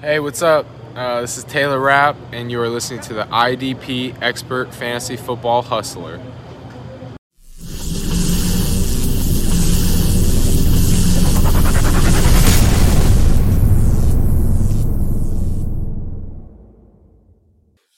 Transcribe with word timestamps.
Hey, 0.00 0.18
what's 0.18 0.40
up? 0.40 0.64
Uh, 0.94 1.20
this 1.20 1.36
is 1.36 1.44
Taylor 1.44 1.78
Rapp, 1.78 2.16
and 2.32 2.50
you 2.50 2.58
are 2.62 2.70
listening 2.70 3.00
to 3.00 3.12
the 3.12 3.24
IDP 3.24 4.16
Expert 4.22 4.72
Fantasy 4.72 5.14
Football 5.14 5.60
Hustler. 5.60 6.18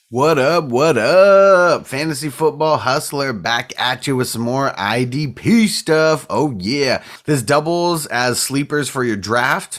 What 0.08 0.40
up? 0.40 0.64
What 0.64 0.98
up? 0.98 1.86
Fantasy 1.86 2.30
Football 2.30 2.78
Hustler 2.78 3.32
back 3.32 3.72
at 3.78 4.08
you 4.08 4.16
with 4.16 4.26
some 4.26 4.42
more 4.42 4.72
IDP 4.72 5.68
stuff. 5.68 6.26
Oh, 6.28 6.56
yeah. 6.58 7.04
This 7.26 7.42
doubles 7.42 8.06
as 8.06 8.42
sleepers 8.42 8.88
for 8.88 9.04
your 9.04 9.16
draft 9.16 9.78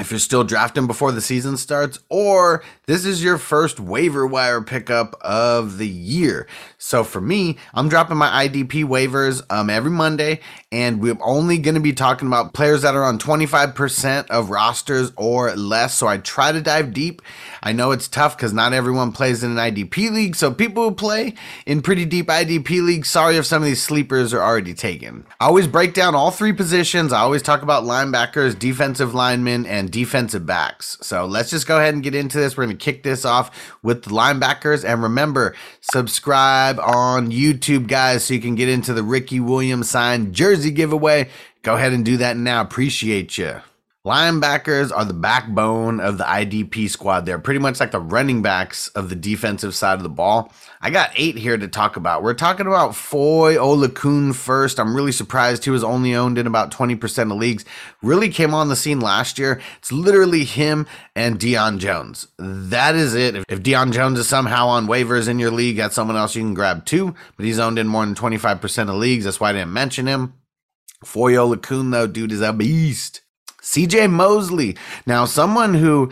if 0.00 0.10
you're 0.10 0.18
still 0.18 0.44
drafting 0.44 0.86
before 0.86 1.12
the 1.12 1.20
season 1.20 1.56
starts, 1.56 1.98
or 2.08 2.62
this 2.86 3.04
is 3.04 3.22
your 3.22 3.38
first 3.38 3.78
waiver 3.78 4.26
wire 4.26 4.62
pickup 4.62 5.14
of 5.20 5.78
the 5.78 5.88
year. 5.88 6.46
So 6.78 7.04
for 7.04 7.20
me, 7.20 7.58
I'm 7.74 7.88
dropping 7.88 8.16
my 8.16 8.48
IDP 8.48 8.84
waivers 8.84 9.42
um, 9.50 9.68
every 9.68 9.90
Monday, 9.90 10.40
and 10.72 11.00
we're 11.00 11.18
only 11.20 11.58
going 11.58 11.74
to 11.74 11.80
be 11.80 11.92
talking 11.92 12.28
about 12.28 12.54
players 12.54 12.82
that 12.82 12.94
are 12.94 13.04
on 13.04 13.18
25% 13.18 14.28
of 14.28 14.50
rosters 14.50 15.12
or 15.16 15.54
less. 15.54 15.94
So 15.94 16.06
I 16.06 16.18
try 16.18 16.52
to 16.52 16.60
dive 16.60 16.92
deep. 16.92 17.20
I 17.62 17.72
know 17.72 17.90
it's 17.90 18.08
tough 18.08 18.36
because 18.36 18.52
not 18.52 18.72
everyone 18.72 19.12
plays 19.12 19.42
in 19.44 19.50
an 19.50 19.56
IDP 19.58 20.10
league. 20.10 20.34
So 20.34 20.50
people 20.50 20.88
who 20.88 20.94
play 20.94 21.34
in 21.66 21.82
pretty 21.82 22.06
deep 22.06 22.28
IDP 22.28 22.84
leagues, 22.84 23.10
sorry 23.10 23.36
if 23.36 23.46
some 23.46 23.62
of 23.62 23.66
these 23.66 23.82
sleepers 23.82 24.32
are 24.32 24.42
already 24.42 24.74
taken. 24.74 25.26
I 25.38 25.46
always 25.46 25.66
break 25.66 25.92
down 25.92 26.14
all 26.14 26.30
three 26.30 26.52
positions. 26.52 27.12
I 27.12 27.20
always 27.20 27.42
talk 27.42 27.62
about 27.62 27.84
linebackers, 27.84 28.58
defensive 28.58 29.14
linemen, 29.14 29.66
and 29.66 29.89
defensive 29.90 30.46
backs. 30.46 30.96
So 31.02 31.26
let's 31.26 31.50
just 31.50 31.66
go 31.66 31.78
ahead 31.78 31.94
and 31.94 32.02
get 32.02 32.14
into 32.14 32.38
this. 32.38 32.56
We're 32.56 32.64
going 32.64 32.76
to 32.76 32.84
kick 32.84 33.02
this 33.02 33.24
off 33.24 33.76
with 33.82 34.04
the 34.04 34.10
linebackers. 34.10 34.84
And 34.84 35.02
remember, 35.02 35.54
subscribe 35.80 36.78
on 36.80 37.30
YouTube, 37.30 37.86
guys, 37.86 38.24
so 38.24 38.34
you 38.34 38.40
can 38.40 38.54
get 38.54 38.68
into 38.68 38.92
the 38.92 39.02
Ricky 39.02 39.40
Williams 39.40 39.90
signed 39.90 40.34
jersey 40.34 40.70
giveaway. 40.70 41.28
Go 41.62 41.74
ahead 41.76 41.92
and 41.92 42.04
do 42.04 42.16
that 42.18 42.36
now. 42.36 42.62
Appreciate 42.62 43.36
you. 43.36 43.60
Linebackers 44.06 44.90
are 44.96 45.04
the 45.04 45.12
backbone 45.12 46.00
of 46.00 46.16
the 46.16 46.24
IDP 46.24 46.88
squad. 46.88 47.26
They're 47.26 47.38
pretty 47.38 47.60
much 47.60 47.80
like 47.80 47.90
the 47.90 48.00
running 48.00 48.40
backs 48.40 48.88
of 48.88 49.10
the 49.10 49.14
defensive 49.14 49.74
side 49.74 49.98
of 49.98 50.02
the 50.02 50.08
ball. 50.08 50.50
I 50.80 50.88
got 50.88 51.10
eight 51.16 51.36
here 51.36 51.58
to 51.58 51.68
talk 51.68 51.96
about. 51.96 52.22
We're 52.22 52.32
talking 52.32 52.66
about 52.66 52.96
Foye 52.96 53.56
Oluokun 53.56 54.34
first. 54.34 54.80
I'm 54.80 54.96
really 54.96 55.12
surprised 55.12 55.64
he 55.64 55.70
was 55.70 55.84
only 55.84 56.14
owned 56.14 56.38
in 56.38 56.46
about 56.46 56.72
20% 56.72 57.30
of 57.30 57.36
leagues. 57.36 57.66
Really 58.02 58.30
came 58.30 58.54
on 58.54 58.70
the 58.70 58.74
scene 58.76 59.00
last 59.00 59.38
year. 59.38 59.60
It's 59.76 59.92
literally 59.92 60.44
him 60.44 60.86
and 61.14 61.38
Deion 61.38 61.76
Jones. 61.76 62.26
That 62.38 62.94
is 62.94 63.14
it. 63.14 63.36
If 63.50 63.62
Deion 63.62 63.92
Jones 63.92 64.18
is 64.18 64.26
somehow 64.26 64.68
on 64.68 64.86
waivers 64.86 65.28
in 65.28 65.38
your 65.38 65.50
league, 65.50 65.76
that's 65.76 65.94
someone 65.94 66.16
else 66.16 66.34
you 66.34 66.40
can 66.40 66.54
grab 66.54 66.86
too, 66.86 67.14
but 67.36 67.44
he's 67.44 67.58
owned 67.58 67.78
in 67.78 67.86
more 67.86 68.06
than 68.06 68.14
25% 68.14 68.88
of 68.88 68.94
leagues. 68.94 69.26
That's 69.26 69.40
why 69.40 69.50
I 69.50 69.52
didn't 69.52 69.74
mention 69.74 70.06
him. 70.06 70.32
Foye 71.04 71.34
Oluokun, 71.34 71.90
though, 71.90 72.06
dude, 72.06 72.32
is 72.32 72.40
a 72.40 72.54
beast. 72.54 73.20
CJ 73.62 74.10
Mosley. 74.10 74.76
Now, 75.06 75.24
someone 75.24 75.74
who, 75.74 76.10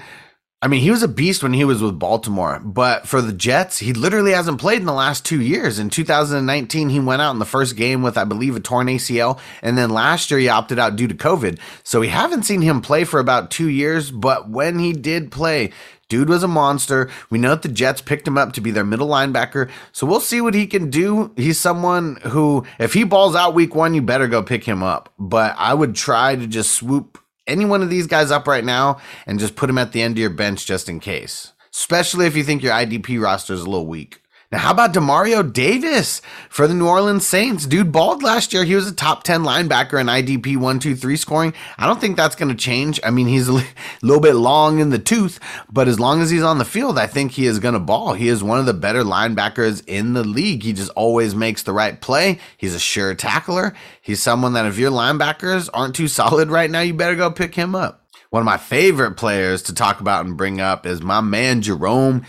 I 0.60 0.69
mean, 0.69 0.81
he 0.81 0.91
was 0.91 1.03
a 1.03 1.09
beast 1.09 1.42
when 1.42 1.53
he 1.53 1.64
was 1.64 1.82
with 1.82 1.98
Baltimore, 1.98 2.60
but 2.64 3.06
for 3.06 3.20
the 3.20 3.32
Jets, 3.32 3.78
he 3.78 3.92
literally 3.92 4.32
hasn't 4.32 4.60
played 4.60 4.81
in 4.81 4.86
the 4.86 4.92
last 4.92 5.25
two 5.25 5.41
years. 5.41 5.78
In 5.78 5.88
2019, 5.88 6.88
he 6.88 7.00
went 7.00 7.22
out 7.22 7.32
in 7.32 7.38
the 7.38 7.44
first 7.44 7.76
game 7.76 8.03
with, 8.03 8.19
I 8.19 8.25
believe, 8.25 8.56
a 8.56 8.60
torn 8.60 8.88
ACL. 8.88 9.38
And 9.62 9.78
then 9.78 9.91
last 9.91 10.31
year, 10.31 10.41
he 10.41 10.48
opted 10.48 10.78
out 10.78 10.97
due 10.97 11.08
to 11.08 11.14
COVID. 11.14 11.58
So 11.84 12.00
we 12.00 12.08
haven't 12.08 12.42
seen 12.42 12.62
him 12.62 12.81
play 12.81 13.04
for 13.04 13.20
about 13.20 13.50
two 13.50 13.69
years, 13.69 14.10
but 14.10 14.48
when 14.48 14.78
he 14.78 14.92
did 14.92 15.31
play, 15.31 15.72
Dude 16.08 16.31
was 16.31 16.42
a 16.42 16.48
monster. 16.48 17.10
We 17.28 17.38
know 17.38 17.50
that 17.50 17.62
the 17.62 17.69
Jets 17.69 18.00
picked 18.00 18.26
him 18.26 18.38
up 18.38 18.54
to 18.54 18.62
be 18.62 18.70
their 18.70 18.84
middle 18.84 19.08
linebacker. 19.08 19.69
So 19.92 20.06
we'll 20.06 20.20
see 20.20 20.41
what 20.41 20.54
he 20.54 20.66
can 20.66 20.88
do. 20.88 21.32
He's 21.37 21.60
someone 21.60 22.16
who, 22.22 22.64
if 22.78 22.94
he 22.94 23.04
balls 23.04 23.37
out 23.37 23.54
week 23.54 23.75
one, 23.75 23.92
you 23.92 24.00
better 24.00 24.26
go 24.26 24.42
pick 24.42 24.64
him 24.64 24.82
up. 24.82 25.12
But 25.19 25.54
I 25.58 25.75
would 25.75 25.94
try 25.94 26.34
to 26.34 26.47
just 26.47 26.72
swoop 26.72 27.19
any 27.48 27.64
one 27.64 27.82
of 27.82 27.91
these 27.91 28.06
guys 28.06 28.31
up 28.31 28.47
right 28.47 28.64
now 28.64 28.98
and 29.26 29.41
just 29.41 29.56
put 29.56 29.66
them 29.66 29.78
at 29.78 29.92
the 29.92 30.03
end 30.03 30.14
of 30.14 30.19
your 30.19 30.31
bench 30.31 30.66
just 30.66 30.88
in 30.88 31.00
case, 31.00 31.53
especially 31.75 32.26
if 32.26 32.36
you 32.36 32.44
think 32.44 32.62
your 32.62 32.72
IDP 32.72 33.20
roster 33.20 33.54
is 33.54 33.62
a 33.62 33.69
little 33.69 33.86
weak. 33.86 34.22
Now, 34.50 34.60
how 34.60 34.70
about 34.70 34.94
Demario 34.94 35.53
Davis 35.53 36.22
for 36.48 36.66
the 36.66 36.72
New 36.72 36.88
Orleans 36.88 37.26
Saints? 37.26 37.66
Dude 37.66 37.92
balled 37.92 38.22
last 38.22 38.54
year. 38.54 38.64
He 38.64 38.75
was 38.75 38.88
a 38.88 38.94
top 38.94 39.22
10 39.22 39.42
linebacker 39.42 40.00
in 40.00 40.06
IDP 40.06 40.56
1, 40.56 40.78
2, 40.78 40.97
3 40.97 41.16
scoring. 41.16 41.53
I 41.76 41.84
don't 41.84 42.00
think 42.00 42.16
that's 42.16 42.34
going 42.34 42.48
to 42.48 42.54
change. 42.54 42.98
I 43.04 43.10
mean, 43.10 43.26
he's 43.26 43.48
a 43.48 43.53
little 44.03 44.22
bit 44.22 44.37
long 44.37 44.78
in 44.78 44.88
the 44.88 44.98
tooth, 44.98 45.38
but 45.70 45.87
as 45.87 46.00
long 46.00 46.22
as 46.22 46.31
he's 46.31 46.42
on 46.42 46.56
the 46.56 46.64
field, 46.64 46.98
I 46.98 47.06
think 47.06 47.32
he 47.32 47.44
is 47.44 47.58
going 47.58 47.75
to 47.75 47.78
ball. 47.78 48.14
He 48.14 48.28
is 48.28 48.42
one 48.42 48.58
of 48.58 48.64
the 48.64 48.72
better 48.72 49.03
linebackers 49.03 49.82
in 49.87 50.14
the 50.14 50.25
league. 50.25 50.62
He 50.62 50.72
just 50.72 50.92
always 50.92 51.34
makes 51.34 51.62
the 51.62 51.75
right 51.75 52.00
play. 52.00 52.38
He's 52.56 52.75
a 52.75 52.78
sure 52.78 53.14
tackler. 53.14 53.75
He's 54.00 54.22
someone 54.22 54.54
that 54.54 54.64
if 54.64 54.78
your 54.78 54.91
linebackers 54.91 55.69
aren't 55.75 55.94
too 55.94 56.08
solid 56.08 56.48
right 56.48 56.70
now, 56.70 56.81
you 56.81 56.94
better 56.94 57.16
go 57.16 57.31
pick 57.31 57.54
him 57.54 57.75
up. 57.75 58.06
One 58.31 58.41
of 58.41 58.47
my 58.47 58.56
favorite 58.56 59.19
players 59.19 59.60
to 59.64 59.75
talk 59.75 60.00
about 60.00 60.25
and 60.25 60.38
bring 60.38 60.58
up 60.58 60.87
is 60.87 61.03
my 61.03 61.20
man, 61.20 61.60
Jerome 61.60 62.25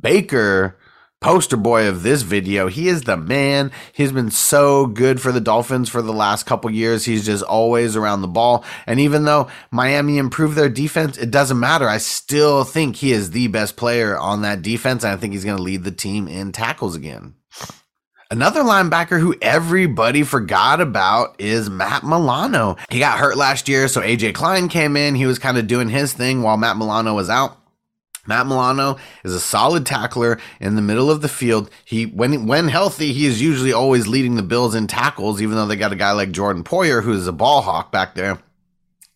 Baker 0.00 0.76
poster 1.20 1.56
boy 1.56 1.86
of 1.86 2.02
this 2.02 2.22
video. 2.22 2.68
He 2.68 2.88
is 2.88 3.02
the 3.02 3.16
man. 3.16 3.70
He's 3.92 4.12
been 4.12 4.30
so 4.30 4.86
good 4.86 5.20
for 5.20 5.32
the 5.32 5.40
Dolphins 5.40 5.88
for 5.88 6.00
the 6.00 6.12
last 6.12 6.46
couple 6.46 6.70
years. 6.70 7.04
He's 7.04 7.26
just 7.26 7.44
always 7.44 7.94
around 7.94 8.22
the 8.22 8.28
ball. 8.28 8.64
And 8.86 8.98
even 8.98 9.24
though 9.24 9.48
Miami 9.70 10.16
improved 10.16 10.56
their 10.56 10.70
defense, 10.70 11.18
it 11.18 11.30
doesn't 11.30 11.60
matter. 11.60 11.86
I 11.88 11.98
still 11.98 12.64
think 12.64 12.96
he 12.96 13.12
is 13.12 13.32
the 13.32 13.48
best 13.48 13.76
player 13.76 14.18
on 14.18 14.42
that 14.42 14.62
defense. 14.62 15.04
And 15.04 15.12
I 15.12 15.16
think 15.16 15.34
he's 15.34 15.44
going 15.44 15.58
to 15.58 15.62
lead 15.62 15.84
the 15.84 15.90
team 15.90 16.26
in 16.26 16.52
tackles 16.52 16.96
again. 16.96 17.34
Another 18.32 18.62
linebacker 18.62 19.18
who 19.18 19.34
everybody 19.42 20.22
forgot 20.22 20.80
about 20.80 21.34
is 21.40 21.68
Matt 21.68 22.04
Milano. 22.04 22.76
He 22.88 23.00
got 23.00 23.18
hurt 23.18 23.36
last 23.36 23.68
year, 23.68 23.88
so 23.88 24.00
AJ 24.00 24.34
Klein 24.34 24.68
came 24.68 24.96
in. 24.96 25.16
He 25.16 25.26
was 25.26 25.40
kind 25.40 25.58
of 25.58 25.66
doing 25.66 25.88
his 25.88 26.12
thing 26.12 26.42
while 26.42 26.56
Matt 26.56 26.76
Milano 26.76 27.12
was 27.12 27.28
out. 27.28 27.59
Matt 28.26 28.46
Milano 28.46 28.96
is 29.24 29.34
a 29.34 29.40
solid 29.40 29.86
tackler 29.86 30.38
in 30.60 30.76
the 30.76 30.82
middle 30.82 31.10
of 31.10 31.22
the 31.22 31.28
field. 31.28 31.70
He 31.84 32.06
when 32.06 32.46
when 32.46 32.68
healthy, 32.68 33.12
he 33.12 33.26
is 33.26 33.40
usually 33.40 33.72
always 33.72 34.06
leading 34.06 34.36
the 34.36 34.42
Bills 34.42 34.74
in 34.74 34.86
tackles, 34.86 35.40
even 35.40 35.56
though 35.56 35.66
they 35.66 35.76
got 35.76 35.92
a 35.92 35.96
guy 35.96 36.12
like 36.12 36.30
Jordan 36.30 36.64
Poyer 36.64 37.02
who 37.02 37.12
is 37.12 37.26
a 37.26 37.32
ball 37.32 37.62
hawk 37.62 37.90
back 37.90 38.14
there. 38.14 38.38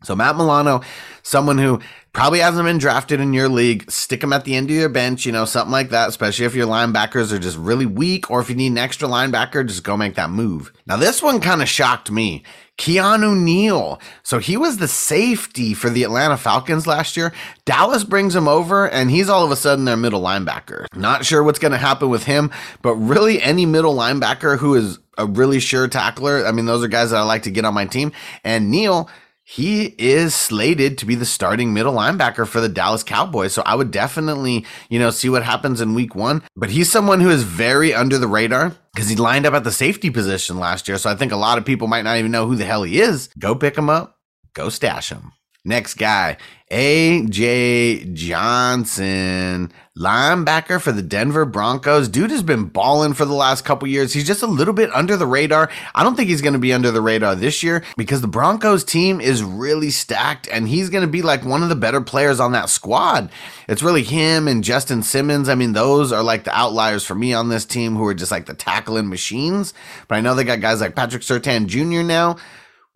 So 0.05 0.15
Matt 0.15 0.37
Milano, 0.37 0.83
someone 1.23 1.59
who 1.59 1.81
probably 2.13 2.41
hasn't 2.41 2.65
been 2.65 2.79
drafted 2.79 3.21
in 3.21 3.33
your 3.33 3.49
league, 3.49 3.91
stick 3.91 4.23
him 4.23 4.33
at 4.33 4.45
the 4.45 4.55
end 4.55 4.71
of 4.71 4.77
your 4.77 4.89
bench, 4.89 5.25
you 5.27 5.33
know, 5.33 5.45
something 5.45 5.73
like 5.73 5.91
that, 5.91 6.09
especially 6.09 6.45
if 6.45 6.55
your 6.55 6.67
linebackers 6.67 7.33
are 7.33 7.39
just 7.39 7.57
really 7.57 7.87
weak 7.87 8.31
or 8.31 8.41
if 8.41 8.49
you 8.49 8.55
need 8.55 8.73
an 8.73 8.79
extra 8.79 9.09
linebacker, 9.09 9.67
just 9.67 9.83
go 9.83 9.97
make 9.97 10.15
that 10.15 10.31
move. 10.31 10.73
Now, 10.87 10.97
this 10.97 11.23
one 11.23 11.41
kind 11.41 11.63
of 11.63 11.69
shocked 11.69 12.11
me. 12.11 12.45
Keanu 12.79 13.41
Neal. 13.41 14.01
So 14.23 14.39
he 14.39 14.57
was 14.57 14.79
the 14.79 14.89
safety 14.89 15.75
for 15.75 15.91
the 15.91 16.03
Atlanta 16.03 16.37
Falcons 16.37 16.87
last 16.87 17.17
year. 17.17 17.33
Dallas 17.65 18.05
brings 18.05 18.35
him 18.35 18.49
over 18.49 18.89
and 18.89 19.11
he's 19.11 19.29
all 19.29 19.45
of 19.45 19.51
a 19.51 19.57
sudden 19.57 19.85
their 19.85 19.97
middle 19.97 20.21
linebacker. 20.21 20.87
Not 20.95 21.25
sure 21.25 21.43
what's 21.43 21.59
going 21.59 21.73
to 21.73 21.79
happen 21.79 22.09
with 22.09 22.25
him, 22.25 22.51
but 22.83 22.95
really 22.97 23.41
any 23.41 23.65
middle 23.67 23.95
linebacker 23.95 24.59
who 24.59 24.75
is 24.75 24.99
a 25.17 25.27
really 25.27 25.61
sure 25.61 25.87
tackler. 25.87 26.45
I 26.45 26.53
mean, 26.53 26.67
those 26.67 26.83
are 26.83 26.89
guys 26.89 27.11
that 27.11 27.19
I 27.19 27.23
like 27.23 27.45
to 27.45 27.51
get 27.51 27.65
on 27.65 27.75
my 27.75 27.87
team. 27.87 28.11
And 28.43 28.71
Neal, 28.71 29.09
he 29.45 29.95
is 29.99 30.35
slated 30.35 30.99
to 30.99 31.07
be 31.07 31.15
the 31.15 31.27
starting 31.27 31.73
middle 31.75 31.95
linebacker 31.95 32.47
for 32.47 32.61
the 32.61 32.69
Dallas 32.69 33.03
Cowboys. 33.03 33.53
So 33.53 33.63
I 33.65 33.75
would 33.75 33.91
definitely, 33.91 34.65
you 34.89 34.99
know, 34.99 35.11
see 35.11 35.29
what 35.29 35.45
happens 35.45 35.81
in 35.81 35.95
week 35.95 36.15
one. 36.15 36.43
But 36.57 36.71
he's 36.71 36.91
someone 36.91 37.21
who 37.21 37.31
is 37.31 37.43
very 37.43 37.95
under 37.95 38.19
the 38.19 38.27
radar 38.27 38.75
because 38.95 39.09
he 39.09 39.17
lined 39.17 39.45
up 39.45 39.55
at 39.55 39.65
the 39.65 39.73
safety 39.73 40.09
position 40.11 40.59
last 40.59 40.87
year. 40.87 40.99
So 40.99 41.11
I 41.11 41.17
think 41.17 41.33
a 41.33 41.37
lot 41.37 41.59
of 41.59 41.65
people 41.65 41.89
might 41.89 42.03
not 42.03 42.17
even 42.19 42.31
know 42.31 42.47
who 42.47 42.55
the 42.55 42.65
hell 42.65 42.85
he 42.85 43.01
is. 43.01 43.29
Go 43.39 43.55
pick 43.55 43.77
him 43.77 43.91
up, 43.91 44.19
go 44.55 44.69
stash 44.69 45.11
him. 45.11 45.33
Next 45.67 45.95
guy, 45.95 46.37
AJ 46.71 48.13
Johnson, 48.13 49.73
linebacker 49.97 50.79
for 50.79 50.93
the 50.93 51.01
Denver 51.01 51.47
Broncos. 51.47 52.07
Dude 52.07 52.31
has 52.31 52.43
been 52.43 52.67
balling 52.67 53.15
for 53.15 53.25
the 53.25 53.33
last 53.33 53.65
couple 53.65 53.89
years. 53.89 54.13
He's 54.13 54.27
just 54.27 54.43
a 54.43 54.47
little 54.47 54.75
bit 54.75 54.93
under 54.93 55.17
the 55.17 55.27
radar. 55.27 55.71
I 55.95 56.03
don't 56.03 56.17
think 56.17 56.29
he's 56.29 56.43
going 56.43 56.53
to 56.53 56.59
be 56.59 56.75
under 56.75 56.91
the 56.91 57.01
radar 57.01 57.35
this 57.35 57.63
year 57.63 57.83
because 57.97 58.21
the 58.21 58.29
Broncos 58.29 58.85
team 58.85 59.23
is 59.23 59.43
really 59.43 59.89
stacked 59.89 60.49
and 60.49 60.69
he's 60.69 60.91
going 60.91 61.01
to 61.01 61.11
be 61.11 61.23
like 61.23 61.47
one 61.47 61.63
of 61.63 61.71
the 61.71 61.77
better 61.77 62.03
players 62.03 62.41
on 62.41 62.53
that 62.53 62.69
squad. 62.69 63.31
It's 63.67 63.83
really 63.83 64.03
him 64.03 64.47
and 64.47 64.63
Justin 64.63 65.03
Simmons. 65.03 65.49
I 65.49 65.55
mean, 65.55 65.73
those 65.73 66.13
are 66.13 66.23
like 66.23 66.45
the 66.45 66.55
outliers 66.55 67.07
for 67.07 67.15
me 67.15 67.33
on 67.33 67.49
this 67.49 67.65
team 67.65 67.97
who 67.97 68.05
are 68.05 68.13
just 68.13 68.31
like 68.31 68.45
the 68.45 68.53
tackling 68.53 69.09
machines. 69.09 69.73
But 70.09 70.17
I 70.17 70.21
know 70.21 70.35
they 70.35 70.45
got 70.45 70.61
guys 70.61 70.83
like 70.83 70.95
Patrick 70.95 71.23
Surtain 71.23 71.69
Jr. 71.69 72.03
now. 72.07 72.37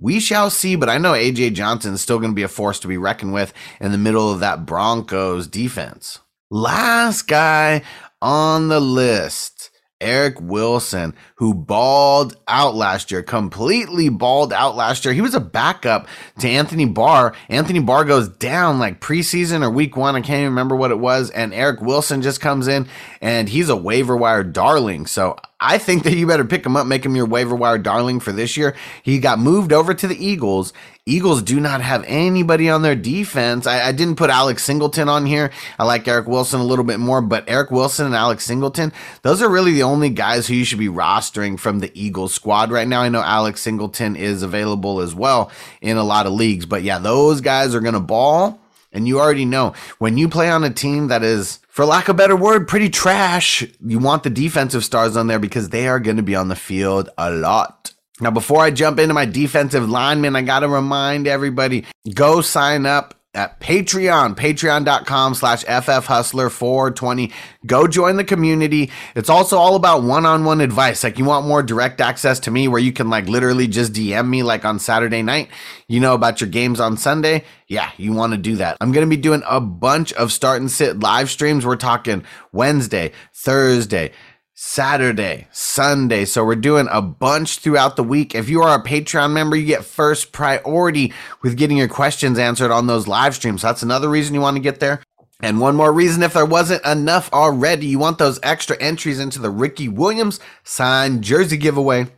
We 0.00 0.20
shall 0.20 0.50
see, 0.50 0.76
but 0.76 0.88
I 0.88 0.98
know 0.98 1.12
AJ 1.12 1.54
Johnson 1.54 1.94
is 1.94 2.00
still 2.00 2.18
going 2.18 2.30
to 2.30 2.36
be 2.36 2.44
a 2.44 2.48
force 2.48 2.78
to 2.80 2.88
be 2.88 2.96
reckoned 2.96 3.32
with 3.32 3.52
in 3.80 3.90
the 3.90 3.98
middle 3.98 4.30
of 4.30 4.40
that 4.40 4.64
Broncos 4.64 5.48
defense. 5.48 6.20
Last 6.50 7.22
guy 7.22 7.82
on 8.22 8.68
the 8.68 8.80
list 8.80 9.70
Eric 10.00 10.40
Wilson, 10.40 11.14
who 11.38 11.54
balled 11.54 12.36
out 12.48 12.74
last 12.74 13.12
year, 13.12 13.22
completely 13.22 14.08
balled 14.08 14.52
out 14.52 14.74
last 14.74 15.04
year. 15.04 15.14
He 15.14 15.20
was 15.20 15.36
a 15.36 15.40
backup 15.40 16.08
to 16.40 16.48
Anthony 16.48 16.84
Barr. 16.84 17.32
Anthony 17.48 17.78
Barr 17.78 18.04
goes 18.04 18.28
down 18.28 18.80
like 18.80 19.00
preseason 19.00 19.62
or 19.62 19.70
week 19.70 19.96
one. 19.96 20.16
I 20.16 20.20
can't 20.20 20.40
even 20.40 20.50
remember 20.50 20.74
what 20.74 20.90
it 20.90 20.98
was. 20.98 21.30
And 21.30 21.54
Eric 21.54 21.80
Wilson 21.80 22.22
just 22.22 22.40
comes 22.40 22.66
in 22.66 22.88
and 23.20 23.48
he's 23.48 23.68
a 23.68 23.76
waiver 23.76 24.16
wire 24.16 24.42
darling. 24.42 25.06
So 25.06 25.36
I 25.60 25.78
think 25.78 26.02
that 26.02 26.16
you 26.16 26.26
better 26.26 26.44
pick 26.44 26.66
him 26.66 26.76
up, 26.76 26.88
make 26.88 27.04
him 27.04 27.14
your 27.14 27.26
waiver 27.26 27.54
wire 27.54 27.78
darling 27.78 28.18
for 28.18 28.32
this 28.32 28.56
year. 28.56 28.74
He 29.04 29.20
got 29.20 29.38
moved 29.38 29.72
over 29.72 29.94
to 29.94 30.08
the 30.08 30.24
Eagles 30.24 30.72
Eagles 31.08 31.42
do 31.42 31.58
not 31.58 31.80
have 31.80 32.04
anybody 32.06 32.68
on 32.68 32.82
their 32.82 32.94
defense. 32.94 33.66
I, 33.66 33.88
I, 33.88 33.92
didn't 33.92 34.16
put 34.16 34.28
Alex 34.28 34.62
Singleton 34.62 35.08
on 35.08 35.24
here. 35.24 35.50
I 35.78 35.84
like 35.84 36.06
Eric 36.06 36.26
Wilson 36.26 36.60
a 36.60 36.64
little 36.64 36.84
bit 36.84 37.00
more, 37.00 37.22
but 37.22 37.44
Eric 37.48 37.70
Wilson 37.70 38.04
and 38.04 38.14
Alex 38.14 38.44
Singleton, 38.44 38.92
those 39.22 39.40
are 39.40 39.48
really 39.48 39.72
the 39.72 39.84
only 39.84 40.10
guys 40.10 40.46
who 40.46 40.54
you 40.54 40.66
should 40.66 40.78
be 40.78 40.88
rostering 40.88 41.27
from 41.56 41.78
the 41.78 41.90
Eagles 41.94 42.34
squad 42.34 42.70
right 42.70 42.88
now. 42.88 43.02
I 43.02 43.08
know 43.08 43.22
Alex 43.22 43.60
Singleton 43.60 44.16
is 44.16 44.42
available 44.42 45.00
as 45.00 45.14
well 45.14 45.50
in 45.80 45.96
a 45.96 46.04
lot 46.04 46.26
of 46.26 46.32
leagues, 46.32 46.66
but 46.66 46.82
yeah, 46.82 46.98
those 46.98 47.40
guys 47.40 47.74
are 47.74 47.80
going 47.80 47.94
to 47.94 48.00
ball. 48.00 48.60
And 48.92 49.06
you 49.06 49.20
already 49.20 49.44
know 49.44 49.74
when 49.98 50.16
you 50.16 50.28
play 50.28 50.48
on 50.48 50.64
a 50.64 50.70
team 50.70 51.08
that 51.08 51.22
is, 51.22 51.58
for 51.68 51.84
lack 51.84 52.08
of 52.08 52.14
a 52.14 52.18
better 52.18 52.34
word, 52.36 52.66
pretty 52.66 52.88
trash, 52.88 53.64
you 53.84 53.98
want 53.98 54.22
the 54.22 54.30
defensive 54.30 54.84
stars 54.84 55.16
on 55.16 55.26
there 55.26 55.38
because 55.38 55.68
they 55.68 55.86
are 55.86 56.00
going 56.00 56.16
to 56.16 56.22
be 56.22 56.34
on 56.34 56.48
the 56.48 56.56
field 56.56 57.10
a 57.18 57.30
lot. 57.30 57.92
Now, 58.20 58.30
before 58.30 58.62
I 58.62 58.70
jump 58.70 58.98
into 58.98 59.14
my 59.14 59.26
defensive 59.26 59.88
lineman, 59.88 60.34
I 60.34 60.42
got 60.42 60.60
to 60.60 60.68
remind 60.68 61.26
everybody 61.26 61.84
go 62.14 62.40
sign 62.40 62.86
up 62.86 63.17
at 63.34 63.60
Patreon, 63.60 64.34
patreon.com 64.34 65.34
slash 65.34 65.64
ffhustler420. 65.64 67.32
Go 67.66 67.86
join 67.86 68.16
the 68.16 68.24
community. 68.24 68.90
It's 69.14 69.28
also 69.28 69.58
all 69.58 69.76
about 69.76 70.02
one-on-one 70.02 70.60
advice. 70.60 71.04
Like 71.04 71.18
you 71.18 71.26
want 71.26 71.46
more 71.46 71.62
direct 71.62 72.00
access 72.00 72.40
to 72.40 72.50
me 72.50 72.68
where 72.68 72.80
you 72.80 72.92
can 72.92 73.10
like 73.10 73.28
literally 73.28 73.66
just 73.66 73.92
DM 73.92 74.28
me 74.28 74.42
like 74.42 74.64
on 74.64 74.78
Saturday 74.78 75.22
night, 75.22 75.50
you 75.88 76.00
know, 76.00 76.14
about 76.14 76.40
your 76.40 76.48
games 76.48 76.80
on 76.80 76.96
Sunday. 76.96 77.44
Yeah, 77.68 77.90
you 77.98 78.14
want 78.14 78.32
to 78.32 78.38
do 78.38 78.56
that. 78.56 78.78
I'm 78.80 78.92
going 78.92 79.06
to 79.06 79.14
be 79.14 79.20
doing 79.20 79.42
a 79.46 79.60
bunch 79.60 80.12
of 80.14 80.32
start 80.32 80.60
and 80.60 80.70
sit 80.70 81.00
live 81.00 81.28
streams. 81.28 81.66
We're 81.66 81.76
talking 81.76 82.24
Wednesday, 82.52 83.12
Thursday, 83.34 84.12
Saturday, 84.60 85.46
Sunday. 85.52 86.24
So 86.24 86.44
we're 86.44 86.56
doing 86.56 86.88
a 86.90 87.00
bunch 87.00 87.60
throughout 87.60 87.94
the 87.94 88.02
week. 88.02 88.34
If 88.34 88.48
you 88.48 88.60
are 88.62 88.76
a 88.76 88.82
Patreon 88.82 89.30
member, 89.30 89.54
you 89.54 89.64
get 89.64 89.84
first 89.84 90.32
priority 90.32 91.12
with 91.42 91.56
getting 91.56 91.76
your 91.76 91.86
questions 91.86 92.40
answered 92.40 92.72
on 92.72 92.88
those 92.88 93.06
live 93.06 93.36
streams. 93.36 93.62
That's 93.62 93.84
another 93.84 94.08
reason 94.08 94.34
you 94.34 94.40
want 94.40 94.56
to 94.56 94.60
get 94.60 94.80
there. 94.80 95.00
And 95.40 95.60
one 95.60 95.76
more 95.76 95.92
reason, 95.92 96.24
if 96.24 96.32
there 96.32 96.44
wasn't 96.44 96.84
enough 96.84 97.32
already, 97.32 97.86
you 97.86 98.00
want 98.00 98.18
those 98.18 98.40
extra 98.42 98.76
entries 98.80 99.20
into 99.20 99.38
the 99.38 99.48
Ricky 99.48 99.86
Williams 99.86 100.40
signed 100.64 101.22
jersey 101.22 101.56
giveaway. 101.56 102.08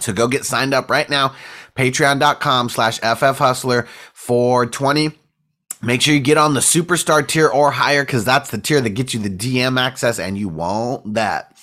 So 0.00 0.12
go 0.12 0.26
get 0.26 0.44
signed 0.44 0.74
up 0.74 0.90
right 0.90 1.08
now. 1.08 1.36
Patreon.com 1.76 2.68
slash 2.68 2.98
FFHustler 2.98 3.86
420. 4.12 5.12
Make 5.82 6.02
sure 6.02 6.14
you 6.14 6.20
get 6.20 6.36
on 6.36 6.54
the 6.54 6.60
superstar 6.60 7.24
tier 7.26 7.46
or 7.46 7.70
higher 7.70 8.04
because 8.04 8.24
that's 8.24 8.50
the 8.50 8.58
tier 8.58 8.80
that 8.80 8.90
gets 8.90 9.14
you 9.14 9.20
the 9.20 9.30
DM 9.30 9.78
access 9.78 10.18
and 10.18 10.36
you 10.36 10.48
want 10.48 11.14
that. 11.14 11.55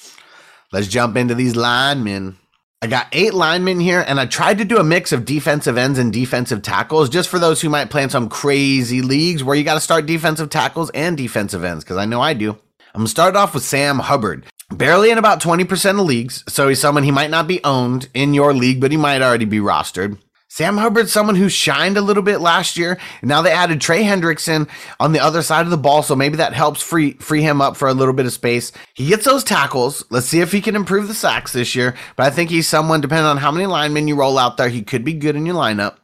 Let's 0.73 0.87
jump 0.87 1.17
into 1.17 1.35
these 1.35 1.55
linemen. 1.55 2.35
I 2.81 2.87
got 2.87 3.07
eight 3.11 3.35
linemen 3.35 3.79
here, 3.79 4.03
and 4.05 4.19
I 4.19 4.25
tried 4.25 4.57
to 4.57 4.65
do 4.65 4.77
a 4.77 4.83
mix 4.83 5.11
of 5.11 5.23
defensive 5.23 5.77
ends 5.77 5.99
and 5.99 6.11
defensive 6.11 6.63
tackles 6.63 7.09
just 7.09 7.29
for 7.29 7.37
those 7.37 7.61
who 7.61 7.69
might 7.69 7.91
play 7.91 8.01
in 8.01 8.09
some 8.09 8.27
crazy 8.27 9.03
leagues 9.03 9.43
where 9.43 9.55
you 9.55 9.63
got 9.63 9.75
to 9.75 9.79
start 9.79 10.07
defensive 10.07 10.49
tackles 10.49 10.89
and 10.95 11.15
defensive 11.15 11.63
ends, 11.63 11.83
because 11.83 11.97
I 11.97 12.05
know 12.05 12.21
I 12.21 12.33
do. 12.33 12.49
I'm 12.95 13.01
going 13.01 13.05
to 13.05 13.11
start 13.11 13.35
off 13.35 13.53
with 13.53 13.61
Sam 13.61 13.99
Hubbard. 13.99 14.47
Barely 14.71 15.11
in 15.11 15.19
about 15.19 15.43
20% 15.43 15.99
of 15.99 16.07
leagues, 16.07 16.43
so 16.47 16.67
he's 16.67 16.79
someone 16.79 17.03
he 17.03 17.11
might 17.11 17.29
not 17.29 17.47
be 17.47 17.63
owned 17.63 18.09
in 18.15 18.33
your 18.33 18.51
league, 18.51 18.81
but 18.81 18.89
he 18.89 18.97
might 18.97 19.21
already 19.21 19.45
be 19.45 19.59
rostered. 19.59 20.17
Sam 20.53 20.77
Hubbard's 20.77 21.11
someone 21.11 21.35
who 21.35 21.49
shined 21.49 21.97
a 21.97 22.01
little 22.01 22.21
bit 22.21 22.37
last 22.37 22.77
year. 22.77 22.99
And 23.21 23.27
now 23.27 23.41
they 23.41 23.51
added 23.51 23.81
Trey 23.81 24.03
Hendrickson 24.03 24.69
on 24.99 25.11
the 25.11 25.19
other 25.19 25.41
side 25.41 25.65
of 25.65 25.71
the 25.71 25.79
ball, 25.79 26.03
so 26.03 26.15
maybe 26.15 26.37
that 26.37 26.53
helps 26.53 26.79
free 26.79 27.13
free 27.13 27.41
him 27.41 27.59
up 27.59 27.75
for 27.75 27.87
a 27.87 27.93
little 27.95 28.13
bit 28.13 28.27
of 28.27 28.33
space. 28.33 28.71
He 28.93 29.07
gets 29.07 29.25
those 29.25 29.43
tackles. 29.43 30.05
Let's 30.11 30.27
see 30.27 30.41
if 30.41 30.51
he 30.51 30.61
can 30.61 30.75
improve 30.75 31.07
the 31.07 31.15
sacks 31.15 31.53
this 31.53 31.73
year. 31.73 31.95
But 32.15 32.27
I 32.27 32.29
think 32.29 32.51
he's 32.51 32.67
someone, 32.67 33.01
depending 33.01 33.25
on 33.25 33.37
how 33.37 33.49
many 33.51 33.65
linemen 33.65 34.07
you 34.07 34.15
roll 34.15 34.37
out 34.37 34.57
there, 34.57 34.69
he 34.69 34.83
could 34.83 35.03
be 35.03 35.13
good 35.13 35.35
in 35.35 35.47
your 35.47 35.55
lineup. 35.55 35.95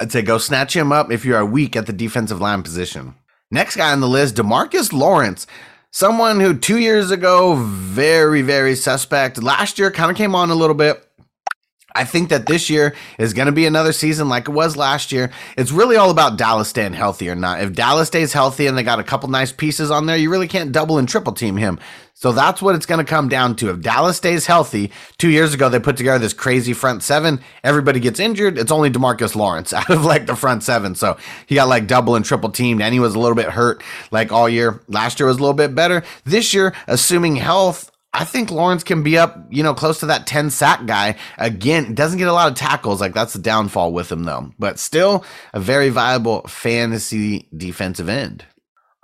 I'd 0.00 0.10
say 0.10 0.22
go 0.22 0.38
snatch 0.38 0.74
him 0.74 0.90
up 0.90 1.12
if 1.12 1.26
you 1.26 1.36
are 1.36 1.44
weak 1.44 1.76
at 1.76 1.84
the 1.84 1.92
defensive 1.92 2.40
line 2.40 2.62
position. 2.62 3.14
Next 3.50 3.76
guy 3.76 3.92
on 3.92 4.00
the 4.00 4.08
list, 4.08 4.36
Demarcus 4.36 4.90
Lawrence. 4.90 5.46
Someone 5.90 6.40
who 6.40 6.56
two 6.56 6.78
years 6.78 7.10
ago, 7.10 7.56
very, 7.56 8.40
very 8.40 8.74
suspect. 8.74 9.42
Last 9.42 9.78
year 9.78 9.90
kind 9.90 10.10
of 10.10 10.16
came 10.16 10.34
on 10.34 10.48
a 10.48 10.54
little 10.54 10.74
bit 10.74 11.07
I 11.94 12.04
think 12.04 12.28
that 12.28 12.46
this 12.46 12.68
year 12.68 12.94
is 13.18 13.32
going 13.32 13.46
to 13.46 13.52
be 13.52 13.64
another 13.66 13.92
season 13.92 14.28
like 14.28 14.48
it 14.48 14.52
was 14.52 14.76
last 14.76 15.10
year. 15.10 15.30
It's 15.56 15.72
really 15.72 15.96
all 15.96 16.10
about 16.10 16.36
Dallas 16.36 16.68
staying 16.68 16.92
healthy 16.92 17.30
or 17.30 17.34
not. 17.34 17.62
If 17.62 17.72
Dallas 17.72 18.08
stays 18.08 18.32
healthy 18.32 18.66
and 18.66 18.76
they 18.76 18.82
got 18.82 19.00
a 19.00 19.04
couple 19.04 19.28
nice 19.30 19.52
pieces 19.52 19.90
on 19.90 20.06
there, 20.06 20.16
you 20.16 20.30
really 20.30 20.48
can't 20.48 20.70
double 20.70 20.98
and 20.98 21.08
triple 21.08 21.32
team 21.32 21.56
him. 21.56 21.78
So 22.12 22.32
that's 22.32 22.60
what 22.60 22.74
it's 22.74 22.84
going 22.84 22.98
to 22.98 23.08
come 23.08 23.28
down 23.28 23.56
to. 23.56 23.70
If 23.70 23.80
Dallas 23.80 24.16
stays 24.16 24.44
healthy, 24.44 24.90
two 25.18 25.30
years 25.30 25.54
ago 25.54 25.68
they 25.68 25.78
put 25.78 25.96
together 25.96 26.18
this 26.18 26.32
crazy 26.32 26.72
front 26.72 27.02
seven. 27.02 27.40
Everybody 27.64 28.00
gets 28.00 28.20
injured. 28.20 28.58
It's 28.58 28.72
only 28.72 28.90
Demarcus 28.90 29.34
Lawrence 29.34 29.72
out 29.72 29.88
of 29.88 30.04
like 30.04 30.26
the 30.26 30.36
front 30.36 30.64
seven. 30.64 30.94
So 30.94 31.16
he 31.46 31.54
got 31.54 31.68
like 31.68 31.86
double 31.86 32.16
and 32.16 32.24
triple 32.24 32.50
teamed, 32.50 32.82
and 32.82 32.92
he 32.92 33.00
was 33.00 33.14
a 33.14 33.18
little 33.18 33.36
bit 33.36 33.50
hurt 33.50 33.82
like 34.10 34.30
all 34.30 34.48
year. 34.48 34.80
Last 34.88 35.20
year 35.20 35.28
was 35.28 35.38
a 35.38 35.40
little 35.40 35.54
bit 35.54 35.74
better. 35.74 36.02
This 36.24 36.52
year, 36.52 36.74
assuming 36.86 37.36
health, 37.36 37.90
I 38.12 38.24
think 38.24 38.50
Lawrence 38.50 38.84
can 38.84 39.02
be 39.02 39.18
up, 39.18 39.36
you 39.50 39.62
know, 39.62 39.74
close 39.74 40.00
to 40.00 40.06
that 40.06 40.26
10 40.26 40.50
sack 40.50 40.86
guy. 40.86 41.16
Again, 41.36 41.94
doesn't 41.94 42.18
get 42.18 42.28
a 42.28 42.32
lot 42.32 42.50
of 42.50 42.56
tackles. 42.56 43.00
Like 43.00 43.14
that's 43.14 43.34
the 43.34 43.38
downfall 43.38 43.92
with 43.92 44.10
him 44.10 44.24
though, 44.24 44.52
but 44.58 44.78
still 44.78 45.24
a 45.52 45.60
very 45.60 45.90
viable 45.90 46.42
fantasy 46.48 47.48
defensive 47.54 48.08
end. 48.08 48.44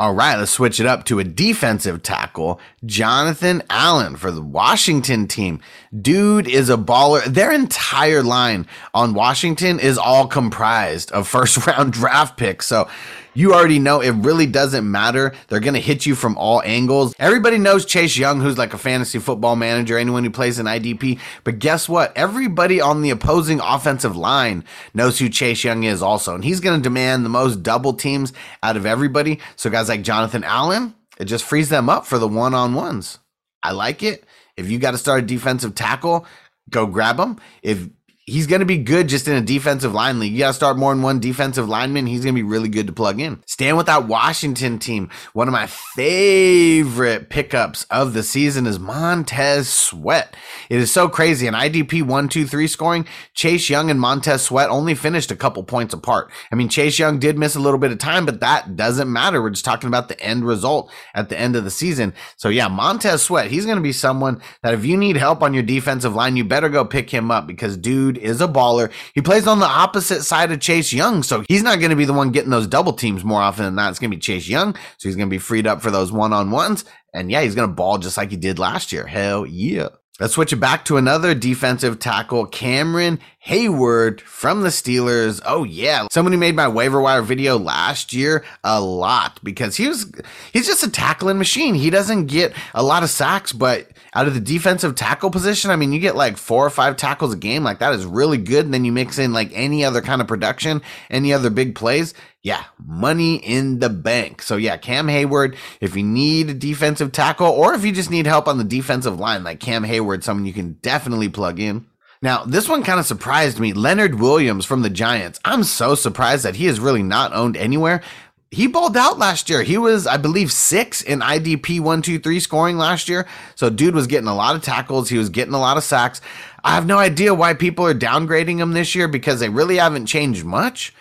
All 0.00 0.12
right, 0.12 0.36
let's 0.36 0.50
switch 0.50 0.80
it 0.80 0.86
up 0.86 1.04
to 1.04 1.20
a 1.20 1.24
defensive 1.24 2.02
tackle, 2.02 2.58
Jonathan 2.84 3.62
Allen 3.70 4.16
for 4.16 4.32
the 4.32 4.42
Washington 4.42 5.28
team. 5.28 5.60
Dude 5.96 6.48
is 6.48 6.68
a 6.68 6.76
baller. 6.76 7.24
Their 7.24 7.52
entire 7.52 8.24
line 8.24 8.66
on 8.92 9.14
Washington 9.14 9.78
is 9.78 9.96
all 9.96 10.26
comprised 10.26 11.12
of 11.12 11.28
first 11.28 11.64
round 11.64 11.92
draft 11.92 12.36
picks. 12.36 12.66
So 12.66 12.88
you 13.34 13.52
already 13.52 13.78
know 13.78 14.00
it 14.00 14.10
really 14.10 14.46
doesn't 14.46 14.88
matter. 14.90 15.32
They're 15.48 15.60
going 15.60 15.74
to 15.74 15.80
hit 15.80 16.06
you 16.06 16.14
from 16.14 16.38
all 16.38 16.62
angles. 16.62 17.14
Everybody 17.18 17.58
knows 17.58 17.84
Chase 17.84 18.16
Young, 18.16 18.40
who's 18.40 18.56
like 18.56 18.72
a 18.74 18.78
fantasy 18.78 19.18
football 19.18 19.56
manager, 19.56 19.98
anyone 19.98 20.24
who 20.24 20.30
plays 20.30 20.58
in 20.58 20.66
IDP. 20.66 21.18
But 21.42 21.58
guess 21.58 21.88
what? 21.88 22.16
Everybody 22.16 22.80
on 22.80 23.02
the 23.02 23.10
opposing 23.10 23.60
offensive 23.60 24.16
line 24.16 24.64
knows 24.94 25.18
who 25.18 25.28
Chase 25.28 25.64
Young 25.64 25.82
is 25.84 26.02
also. 26.02 26.34
And 26.34 26.44
he's 26.44 26.60
going 26.60 26.78
to 26.78 26.82
demand 26.82 27.24
the 27.24 27.30
most 27.30 27.62
double 27.62 27.92
teams 27.92 28.32
out 28.62 28.76
of 28.76 28.86
everybody. 28.86 29.40
So 29.56 29.68
guys 29.70 29.88
like 29.88 30.02
Jonathan 30.02 30.44
Allen, 30.44 30.94
it 31.18 31.24
just 31.24 31.44
frees 31.44 31.68
them 31.68 31.88
up 31.88 32.06
for 32.06 32.18
the 32.18 32.28
one 32.28 32.54
on 32.54 32.74
ones. 32.74 33.18
I 33.62 33.72
like 33.72 34.02
it. 34.02 34.24
If 34.56 34.70
you 34.70 34.78
got 34.78 34.92
to 34.92 34.98
start 34.98 35.24
a 35.24 35.26
defensive 35.26 35.74
tackle, 35.74 36.26
go 36.70 36.86
grab 36.86 37.16
them. 37.16 37.38
If 37.62 37.88
he's 38.26 38.46
going 38.46 38.60
to 38.60 38.66
be 38.66 38.78
good 38.78 39.08
just 39.08 39.28
in 39.28 39.34
a 39.34 39.40
defensive 39.40 39.92
line 39.92 40.18
league. 40.18 40.32
You 40.32 40.38
got 40.38 40.48
to 40.48 40.54
start 40.54 40.78
more 40.78 40.94
than 40.94 41.02
one 41.02 41.20
defensive 41.20 41.68
lineman. 41.68 42.06
He's 42.06 42.24
going 42.24 42.34
to 42.34 42.38
be 42.38 42.48
really 42.48 42.68
good 42.68 42.86
to 42.86 42.92
plug 42.92 43.20
in. 43.20 43.42
Staying 43.46 43.76
with 43.76 43.86
that 43.86 44.08
Washington 44.08 44.78
team, 44.78 45.10
one 45.34 45.46
of 45.46 45.52
my 45.52 45.66
favorite 45.66 47.28
pickups 47.28 47.84
of 47.90 48.14
the 48.14 48.22
season 48.22 48.66
is 48.66 48.78
Montez 48.78 49.68
Sweat. 49.68 50.34
It 50.70 50.78
is 50.78 50.90
so 50.90 51.08
crazy. 51.08 51.46
An 51.46 51.54
IDP 51.54 52.02
one, 52.02 52.28
two, 52.28 52.46
three 52.46 52.66
scoring, 52.66 53.06
Chase 53.34 53.68
Young 53.68 53.90
and 53.90 54.00
Montez 54.00 54.42
Sweat 54.42 54.70
only 54.70 54.94
finished 54.94 55.30
a 55.30 55.36
couple 55.36 55.62
points 55.62 55.92
apart. 55.92 56.30
I 56.50 56.54
mean, 56.54 56.68
Chase 56.68 56.98
Young 56.98 57.18
did 57.18 57.36
miss 57.36 57.54
a 57.54 57.60
little 57.60 57.78
bit 57.78 57.92
of 57.92 57.98
time, 57.98 58.24
but 58.24 58.40
that 58.40 58.76
doesn't 58.76 59.12
matter. 59.12 59.42
We're 59.42 59.50
just 59.50 59.64
talking 59.64 59.88
about 59.88 60.08
the 60.08 60.20
end 60.20 60.46
result 60.46 60.90
at 61.14 61.28
the 61.28 61.38
end 61.38 61.56
of 61.56 61.64
the 61.64 61.70
season. 61.70 62.14
So 62.36 62.48
yeah, 62.48 62.68
Montez 62.68 63.22
Sweat, 63.22 63.50
he's 63.50 63.66
going 63.66 63.76
to 63.76 63.82
be 63.82 63.92
someone 63.92 64.40
that 64.62 64.74
if 64.74 64.84
you 64.86 64.96
need 64.96 65.16
help 65.16 65.42
on 65.42 65.52
your 65.52 65.62
defensive 65.62 66.14
line, 66.14 66.36
you 66.36 66.44
better 66.44 66.68
go 66.70 66.84
pick 66.84 67.10
him 67.10 67.30
up 67.30 67.46
because 67.46 67.76
dude 67.76 68.13
is 68.18 68.40
a 68.40 68.48
baller. 68.48 68.90
He 69.14 69.20
plays 69.20 69.46
on 69.46 69.58
the 69.58 69.66
opposite 69.66 70.22
side 70.22 70.52
of 70.52 70.60
Chase 70.60 70.92
Young, 70.92 71.22
so 71.22 71.44
he's 71.48 71.62
not 71.62 71.78
going 71.78 71.90
to 71.90 71.96
be 71.96 72.04
the 72.04 72.12
one 72.12 72.30
getting 72.30 72.50
those 72.50 72.66
double 72.66 72.92
teams 72.92 73.24
more 73.24 73.40
often 73.40 73.64
than 73.64 73.76
that. 73.76 73.90
It's 73.90 73.98
going 73.98 74.10
to 74.10 74.16
be 74.16 74.20
Chase 74.20 74.48
Young, 74.48 74.74
so 74.74 75.08
he's 75.08 75.16
going 75.16 75.28
to 75.28 75.34
be 75.34 75.38
freed 75.38 75.66
up 75.66 75.82
for 75.82 75.90
those 75.90 76.12
one 76.12 76.32
on 76.32 76.50
ones. 76.50 76.84
And 77.12 77.30
yeah, 77.30 77.42
he's 77.42 77.54
going 77.54 77.68
to 77.68 77.74
ball 77.74 77.98
just 77.98 78.16
like 78.16 78.30
he 78.30 78.36
did 78.36 78.58
last 78.58 78.92
year. 78.92 79.06
Hell 79.06 79.46
yeah. 79.46 79.88
Let's 80.20 80.34
switch 80.34 80.52
it 80.52 80.60
back 80.60 80.84
to 80.84 80.96
another 80.96 81.34
defensive 81.34 81.98
tackle, 81.98 82.46
Cameron 82.46 83.18
Heyward 83.48 84.20
from 84.20 84.60
the 84.60 84.68
Steelers. 84.68 85.40
Oh 85.44 85.64
yeah, 85.64 86.06
somebody 86.12 86.36
made 86.36 86.54
my 86.54 86.68
waiver 86.68 87.00
wire 87.00 87.20
video 87.20 87.58
last 87.58 88.12
year 88.12 88.44
a 88.62 88.80
lot 88.80 89.40
because 89.42 89.76
he 89.76 89.88
was 89.88 90.12
he's 90.52 90.68
just 90.68 90.84
a 90.84 90.90
tackling 90.90 91.36
machine. 91.36 91.74
He 91.74 91.90
doesn't 91.90 92.26
get 92.26 92.52
a 92.74 92.82
lot 92.84 93.02
of 93.02 93.10
sacks, 93.10 93.52
but 93.52 93.88
out 94.14 94.28
of 94.28 94.34
the 94.34 94.40
defensive 94.40 94.94
tackle 94.94 95.32
position, 95.32 95.72
I 95.72 95.76
mean, 95.76 95.92
you 95.92 95.98
get 95.98 96.14
like 96.14 96.36
four 96.36 96.64
or 96.64 96.70
five 96.70 96.96
tackles 96.96 97.34
a 97.34 97.36
game. 97.36 97.64
Like 97.64 97.80
that 97.80 97.92
is 97.92 98.06
really 98.06 98.38
good. 98.38 98.66
And 98.66 98.72
then 98.72 98.84
you 98.84 98.92
mix 98.92 99.18
in 99.18 99.32
like 99.32 99.50
any 99.52 99.84
other 99.84 100.00
kind 100.00 100.20
of 100.20 100.28
production, 100.28 100.80
any 101.10 101.32
other 101.32 101.50
big 101.50 101.74
plays. 101.74 102.14
Yeah, 102.44 102.62
money 102.86 103.36
in 103.36 103.78
the 103.78 103.88
bank. 103.88 104.42
So 104.42 104.56
yeah, 104.56 104.76
Cam 104.76 105.08
Heyward, 105.08 105.56
if 105.80 105.96
you 105.96 106.02
need 106.02 106.50
a 106.50 106.54
defensive 106.54 107.10
tackle 107.10 107.46
or 107.48 107.72
if 107.72 107.86
you 107.86 107.90
just 107.90 108.10
need 108.10 108.26
help 108.26 108.46
on 108.46 108.58
the 108.58 108.64
defensive 108.64 109.18
line, 109.18 109.42
like 109.42 109.60
Cam 109.60 109.82
Heyward, 109.82 110.22
someone 110.22 110.44
you 110.44 110.52
can 110.52 110.74
definitely 110.82 111.30
plug 111.30 111.58
in. 111.58 111.86
Now, 112.20 112.44
this 112.44 112.68
one 112.68 112.82
kind 112.82 113.00
of 113.00 113.06
surprised 113.06 113.58
me. 113.58 113.72
Leonard 113.72 114.20
Williams 114.20 114.66
from 114.66 114.82
the 114.82 114.90
Giants. 114.90 115.40
I'm 115.42 115.64
so 115.64 115.94
surprised 115.94 116.44
that 116.44 116.56
he 116.56 116.66
is 116.66 116.80
really 116.80 117.02
not 117.02 117.32
owned 117.32 117.56
anywhere. 117.56 118.02
He 118.50 118.66
balled 118.66 118.96
out 118.96 119.18
last 119.18 119.48
year. 119.48 119.62
He 119.62 119.78
was, 119.78 120.06
I 120.06 120.18
believe, 120.18 120.52
six 120.52 121.00
in 121.00 121.20
IDP 121.20 121.80
one, 121.80 122.02
two, 122.02 122.18
three 122.18 122.40
scoring 122.40 122.76
last 122.76 123.08
year. 123.08 123.26
So, 123.56 123.68
dude 123.70 123.94
was 123.94 124.06
getting 124.06 124.28
a 124.28 124.34
lot 124.34 124.54
of 124.54 124.62
tackles. 124.62 125.08
He 125.08 125.18
was 125.18 125.30
getting 125.30 125.54
a 125.54 125.60
lot 125.60 125.76
of 125.76 125.82
sacks. 125.82 126.20
I 126.62 126.74
have 126.74 126.86
no 126.86 126.98
idea 126.98 127.34
why 127.34 127.54
people 127.54 127.86
are 127.86 127.94
downgrading 127.94 128.58
him 128.58 128.72
this 128.72 128.94
year 128.94 129.08
because 129.08 129.40
they 129.40 129.48
really 129.48 129.76
haven't 129.76 130.06
changed 130.06 130.44
much. 130.44 130.94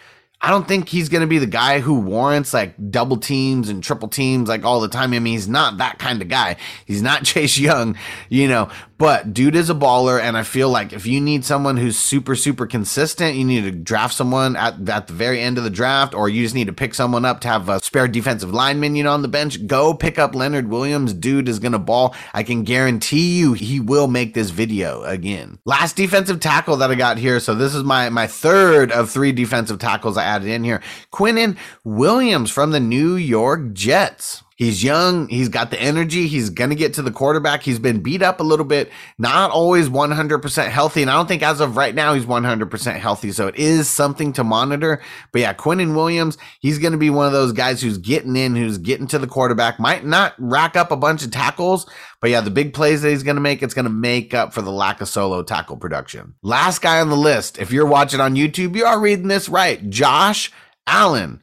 I 0.43 0.49
don't 0.49 0.67
think 0.67 0.89
he's 0.89 1.07
going 1.07 1.21
to 1.21 1.27
be 1.27 1.39
the 1.39 1.47
guy 1.47 1.79
who 1.79 2.01
warrants 2.01 2.53
like 2.53 2.75
double 2.91 3.15
teams 3.15 3.69
and 3.69 3.81
triple 3.81 4.09
teams 4.09 4.49
like 4.49 4.65
all 4.65 4.81
the 4.81 4.89
time. 4.89 5.13
I 5.13 5.19
mean, 5.19 5.31
he's 5.31 5.47
not 5.47 5.77
that 5.77 5.99
kind 5.99 6.21
of 6.21 6.27
guy. 6.27 6.57
He's 6.85 7.01
not 7.01 7.23
Chase 7.23 7.57
Young, 7.57 7.97
you 8.27 8.49
know, 8.49 8.69
but 9.03 9.33
dude 9.33 9.57
is 9.57 9.69
a 9.69 9.75
baller. 9.75 10.17
And 10.17 10.37
I 10.37 10.43
feel 10.43 10.69
like 10.69 10.93
if 10.93 11.05
you 11.05 11.19
need 11.19 11.43
someone 11.43 11.75
who's 11.75 11.99
super, 11.99 12.37
super 12.37 12.65
consistent, 12.65 13.35
you 13.35 13.43
need 13.43 13.65
to 13.65 13.71
draft 13.71 14.13
someone 14.13 14.55
at, 14.55 14.87
at 14.87 15.07
the 15.07 15.13
very 15.13 15.41
end 15.41 15.57
of 15.57 15.65
the 15.65 15.69
draft, 15.69 16.13
or 16.13 16.29
you 16.29 16.41
just 16.41 16.55
need 16.55 16.67
to 16.67 16.73
pick 16.73 16.93
someone 16.93 17.25
up 17.25 17.41
to 17.41 17.49
have 17.49 17.67
a 17.67 17.81
spare 17.81 18.07
defensive 18.07 18.53
lineman, 18.53 18.95
you 18.95 19.03
know, 19.03 19.11
on 19.11 19.21
the 19.21 19.27
bench. 19.27 19.67
Go 19.67 19.93
pick 19.93 20.17
up 20.17 20.33
Leonard 20.33 20.69
Williams. 20.69 21.13
Dude 21.13 21.49
is 21.49 21.59
to 21.59 21.77
ball. 21.79 22.15
I 22.33 22.43
can 22.43 22.63
guarantee 22.63 23.37
you 23.37 23.51
he 23.51 23.81
will 23.81 24.07
make 24.07 24.35
this 24.35 24.51
video 24.51 25.03
again. 25.03 25.59
Last 25.65 25.97
defensive 25.97 26.39
tackle 26.39 26.77
that 26.77 26.89
I 26.89 26.95
got 26.95 27.17
here. 27.17 27.41
So 27.41 27.55
this 27.55 27.75
is 27.75 27.83
my, 27.83 28.07
my 28.07 28.25
third 28.25 28.89
of 28.89 29.11
three 29.11 29.33
defensive 29.33 29.79
tackles 29.79 30.15
I 30.15 30.23
added 30.23 30.47
in 30.47 30.63
here. 30.63 30.81
Quinnen 31.11 31.57
Williams 31.83 32.51
from 32.51 32.71
the 32.71 32.79
New 32.79 33.15
York 33.15 33.73
Jets. 33.73 34.45
He's 34.55 34.83
young. 34.83 35.27
He's 35.29 35.49
got 35.49 35.71
the 35.71 35.81
energy. 35.81 36.27
He's 36.27 36.49
going 36.49 36.69
to 36.69 36.75
get 36.75 36.93
to 36.95 37.01
the 37.01 37.11
quarterback. 37.11 37.63
He's 37.63 37.79
been 37.79 38.01
beat 38.01 38.21
up 38.21 38.39
a 38.39 38.43
little 38.43 38.65
bit, 38.65 38.91
not 39.17 39.51
always 39.51 39.89
100% 39.89 40.69
healthy. 40.69 41.01
And 41.01 41.09
I 41.09 41.15
don't 41.15 41.27
think 41.27 41.41
as 41.41 41.59
of 41.59 41.75
right 41.75 41.95
now, 41.95 42.13
he's 42.13 42.25
100% 42.25 42.95
healthy. 42.97 43.31
So 43.31 43.47
it 43.47 43.55
is 43.55 43.89
something 43.89 44.31
to 44.33 44.43
monitor. 44.43 45.01
But 45.31 45.41
yeah, 45.41 45.53
Quinnen 45.53 45.95
Williams, 45.95 46.37
he's 46.59 46.77
going 46.77 46.91
to 46.91 46.97
be 46.97 47.09
one 47.09 47.25
of 47.25 47.33
those 47.33 47.51
guys 47.51 47.81
who's 47.81 47.97
getting 47.97 48.35
in, 48.35 48.55
who's 48.55 48.77
getting 48.77 49.07
to 49.07 49.19
the 49.19 49.27
quarterback, 49.27 49.79
might 49.79 50.05
not 50.05 50.35
rack 50.37 50.75
up 50.75 50.91
a 50.91 50.97
bunch 50.97 51.23
of 51.23 51.31
tackles. 51.31 51.89
But 52.21 52.29
yeah, 52.29 52.41
the 52.41 52.51
big 52.51 52.73
plays 52.73 53.01
that 53.01 53.09
he's 53.09 53.23
going 53.23 53.35
to 53.35 53.41
make, 53.41 53.63
it's 53.63 53.73
going 53.73 53.85
to 53.85 53.91
make 53.91 54.33
up 54.33 54.53
for 54.53 54.61
the 54.61 54.71
lack 54.71 55.01
of 55.01 55.09
solo 55.09 55.43
tackle 55.43 55.77
production. 55.77 56.35
Last 56.43 56.81
guy 56.81 57.01
on 57.01 57.09
the 57.09 57.17
list, 57.17 57.57
if 57.57 57.71
you're 57.71 57.85
watching 57.85 58.21
on 58.21 58.35
YouTube, 58.35 58.75
you 58.75 58.85
are 58.85 58.99
reading 58.99 59.27
this 59.27 59.49
right. 59.49 59.89
Josh 59.89 60.51
Allen, 60.85 61.41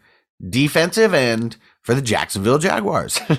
defensive 0.49 1.12
end 1.12 1.57
for 1.82 1.94
the 1.94 2.02
Jacksonville 2.02 2.58
Jaguars. 2.58 3.20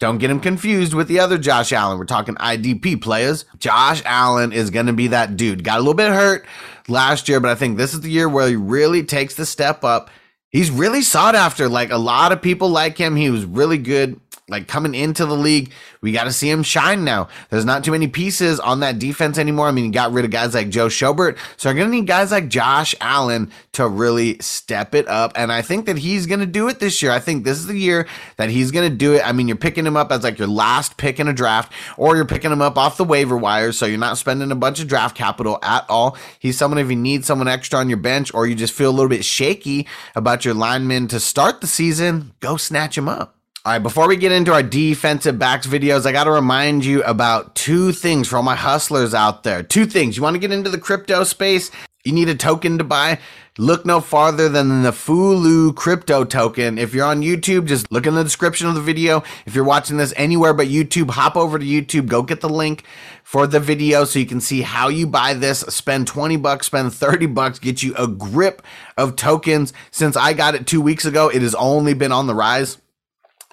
Don't 0.00 0.18
get 0.18 0.30
him 0.30 0.40
confused 0.40 0.92
with 0.92 1.08
the 1.08 1.20
other 1.20 1.38
Josh 1.38 1.72
Allen. 1.72 1.98
We're 1.98 2.04
talking 2.04 2.34
IDP 2.34 3.00
players. 3.00 3.44
Josh 3.58 4.02
Allen 4.04 4.52
is 4.52 4.70
going 4.70 4.86
to 4.86 4.92
be 4.92 5.06
that 5.08 5.36
dude. 5.36 5.64
Got 5.64 5.76
a 5.76 5.80
little 5.80 5.94
bit 5.94 6.12
hurt 6.12 6.44
last 6.88 7.28
year, 7.28 7.40
but 7.40 7.50
I 7.50 7.54
think 7.54 7.78
this 7.78 7.94
is 7.94 8.00
the 8.00 8.10
year 8.10 8.28
where 8.28 8.48
he 8.48 8.56
really 8.56 9.04
takes 9.04 9.34
the 9.34 9.46
step 9.46 9.84
up. 9.84 10.10
He's 10.50 10.70
really 10.70 11.02
sought 11.02 11.34
after. 11.34 11.68
Like 11.68 11.90
a 11.90 11.96
lot 11.96 12.32
of 12.32 12.42
people 12.42 12.68
like 12.68 12.98
him. 12.98 13.16
He 13.16 13.30
was 13.30 13.44
really 13.44 13.78
good 13.78 14.20
like 14.48 14.68
coming 14.68 14.94
into 14.94 15.24
the 15.24 15.36
league, 15.36 15.72
we 16.02 16.12
got 16.12 16.24
to 16.24 16.32
see 16.32 16.50
him 16.50 16.62
shine 16.62 17.02
now. 17.02 17.28
There's 17.48 17.64
not 17.64 17.82
too 17.82 17.92
many 17.92 18.08
pieces 18.08 18.60
on 18.60 18.80
that 18.80 18.98
defense 18.98 19.38
anymore. 19.38 19.68
I 19.68 19.70
mean, 19.70 19.86
you 19.86 19.90
got 19.90 20.12
rid 20.12 20.26
of 20.26 20.30
guys 20.30 20.52
like 20.52 20.68
Joe 20.68 20.88
Schobert. 20.88 21.38
So 21.56 21.70
you're 21.70 21.76
going 21.76 21.90
to 21.90 21.96
need 21.96 22.06
guys 22.06 22.30
like 22.30 22.48
Josh 22.48 22.94
Allen 23.00 23.50
to 23.72 23.88
really 23.88 24.38
step 24.40 24.94
it 24.94 25.08
up. 25.08 25.32
And 25.34 25.50
I 25.50 25.62
think 25.62 25.86
that 25.86 25.96
he's 25.96 26.26
going 26.26 26.40
to 26.40 26.46
do 26.46 26.68
it 26.68 26.78
this 26.78 27.00
year. 27.00 27.10
I 27.10 27.20
think 27.20 27.44
this 27.44 27.56
is 27.56 27.66
the 27.66 27.78
year 27.78 28.06
that 28.36 28.50
he's 28.50 28.70
going 28.70 28.90
to 28.90 28.94
do 28.94 29.14
it. 29.14 29.26
I 29.26 29.32
mean, 29.32 29.48
you're 29.48 29.56
picking 29.56 29.86
him 29.86 29.96
up 29.96 30.12
as 30.12 30.22
like 30.22 30.38
your 30.38 30.48
last 30.48 30.98
pick 30.98 31.18
in 31.18 31.26
a 31.26 31.32
draft, 31.32 31.72
or 31.96 32.14
you're 32.14 32.26
picking 32.26 32.52
him 32.52 32.60
up 32.60 32.76
off 32.76 32.98
the 32.98 33.04
waiver 33.04 33.38
wires. 33.38 33.78
So 33.78 33.86
you're 33.86 33.98
not 33.98 34.18
spending 34.18 34.50
a 34.50 34.56
bunch 34.56 34.78
of 34.78 34.88
draft 34.88 35.16
capital 35.16 35.58
at 35.62 35.86
all. 35.88 36.18
He's 36.38 36.58
someone 36.58 36.78
if 36.78 36.90
you 36.90 36.96
need 36.96 37.24
someone 37.24 37.48
extra 37.48 37.78
on 37.78 37.88
your 37.88 37.98
bench, 37.98 38.32
or 38.34 38.46
you 38.46 38.54
just 38.54 38.74
feel 38.74 38.90
a 38.90 38.92
little 38.92 39.08
bit 39.08 39.24
shaky 39.24 39.86
about 40.14 40.44
your 40.44 40.52
linemen 40.52 41.08
to 41.08 41.18
start 41.18 41.62
the 41.62 41.66
season, 41.66 42.34
go 42.40 42.58
snatch 42.58 42.98
him 42.98 43.08
up. 43.08 43.38
All 43.66 43.72
right, 43.72 43.78
before 43.78 44.08
we 44.08 44.16
get 44.16 44.30
into 44.30 44.52
our 44.52 44.62
defensive 44.62 45.38
backs 45.38 45.66
videos, 45.66 46.04
I 46.04 46.12
got 46.12 46.24
to 46.24 46.30
remind 46.30 46.84
you 46.84 47.02
about 47.04 47.54
two 47.54 47.92
things 47.92 48.28
for 48.28 48.36
all 48.36 48.42
my 48.42 48.56
hustlers 48.56 49.14
out 49.14 49.42
there. 49.42 49.62
Two 49.62 49.86
things. 49.86 50.18
You 50.18 50.22
want 50.22 50.34
to 50.34 50.38
get 50.38 50.52
into 50.52 50.68
the 50.68 50.76
crypto 50.76 51.24
space? 51.24 51.70
You 52.04 52.12
need 52.12 52.28
a 52.28 52.34
token 52.34 52.76
to 52.76 52.84
buy? 52.84 53.20
Look 53.56 53.86
no 53.86 54.02
farther 54.02 54.50
than 54.50 54.82
the 54.82 54.90
Fulu 54.90 55.74
crypto 55.74 56.24
token. 56.24 56.76
If 56.76 56.92
you're 56.92 57.06
on 57.06 57.22
YouTube, 57.22 57.64
just 57.64 57.90
look 57.90 58.06
in 58.06 58.14
the 58.14 58.22
description 58.22 58.66
of 58.66 58.74
the 58.74 58.82
video. 58.82 59.22
If 59.46 59.54
you're 59.54 59.64
watching 59.64 59.96
this 59.96 60.12
anywhere 60.14 60.52
but 60.52 60.66
YouTube, 60.66 61.12
hop 61.12 61.34
over 61.34 61.58
to 61.58 61.64
YouTube, 61.64 62.06
go 62.06 62.20
get 62.22 62.42
the 62.42 62.50
link 62.50 62.84
for 63.22 63.46
the 63.46 63.60
video 63.60 64.04
so 64.04 64.18
you 64.18 64.26
can 64.26 64.42
see 64.42 64.60
how 64.60 64.88
you 64.88 65.06
buy 65.06 65.32
this. 65.32 65.60
Spend 65.60 66.06
20 66.06 66.36
bucks, 66.36 66.66
spend 66.66 66.92
30 66.92 67.24
bucks, 67.28 67.58
get 67.58 67.82
you 67.82 67.94
a 67.96 68.08
grip 68.08 68.60
of 68.98 69.16
tokens. 69.16 69.72
Since 69.90 70.18
I 70.18 70.34
got 70.34 70.54
it 70.54 70.66
two 70.66 70.82
weeks 70.82 71.06
ago, 71.06 71.30
it 71.30 71.40
has 71.40 71.54
only 71.54 71.94
been 71.94 72.12
on 72.12 72.26
the 72.26 72.34
rise. 72.34 72.76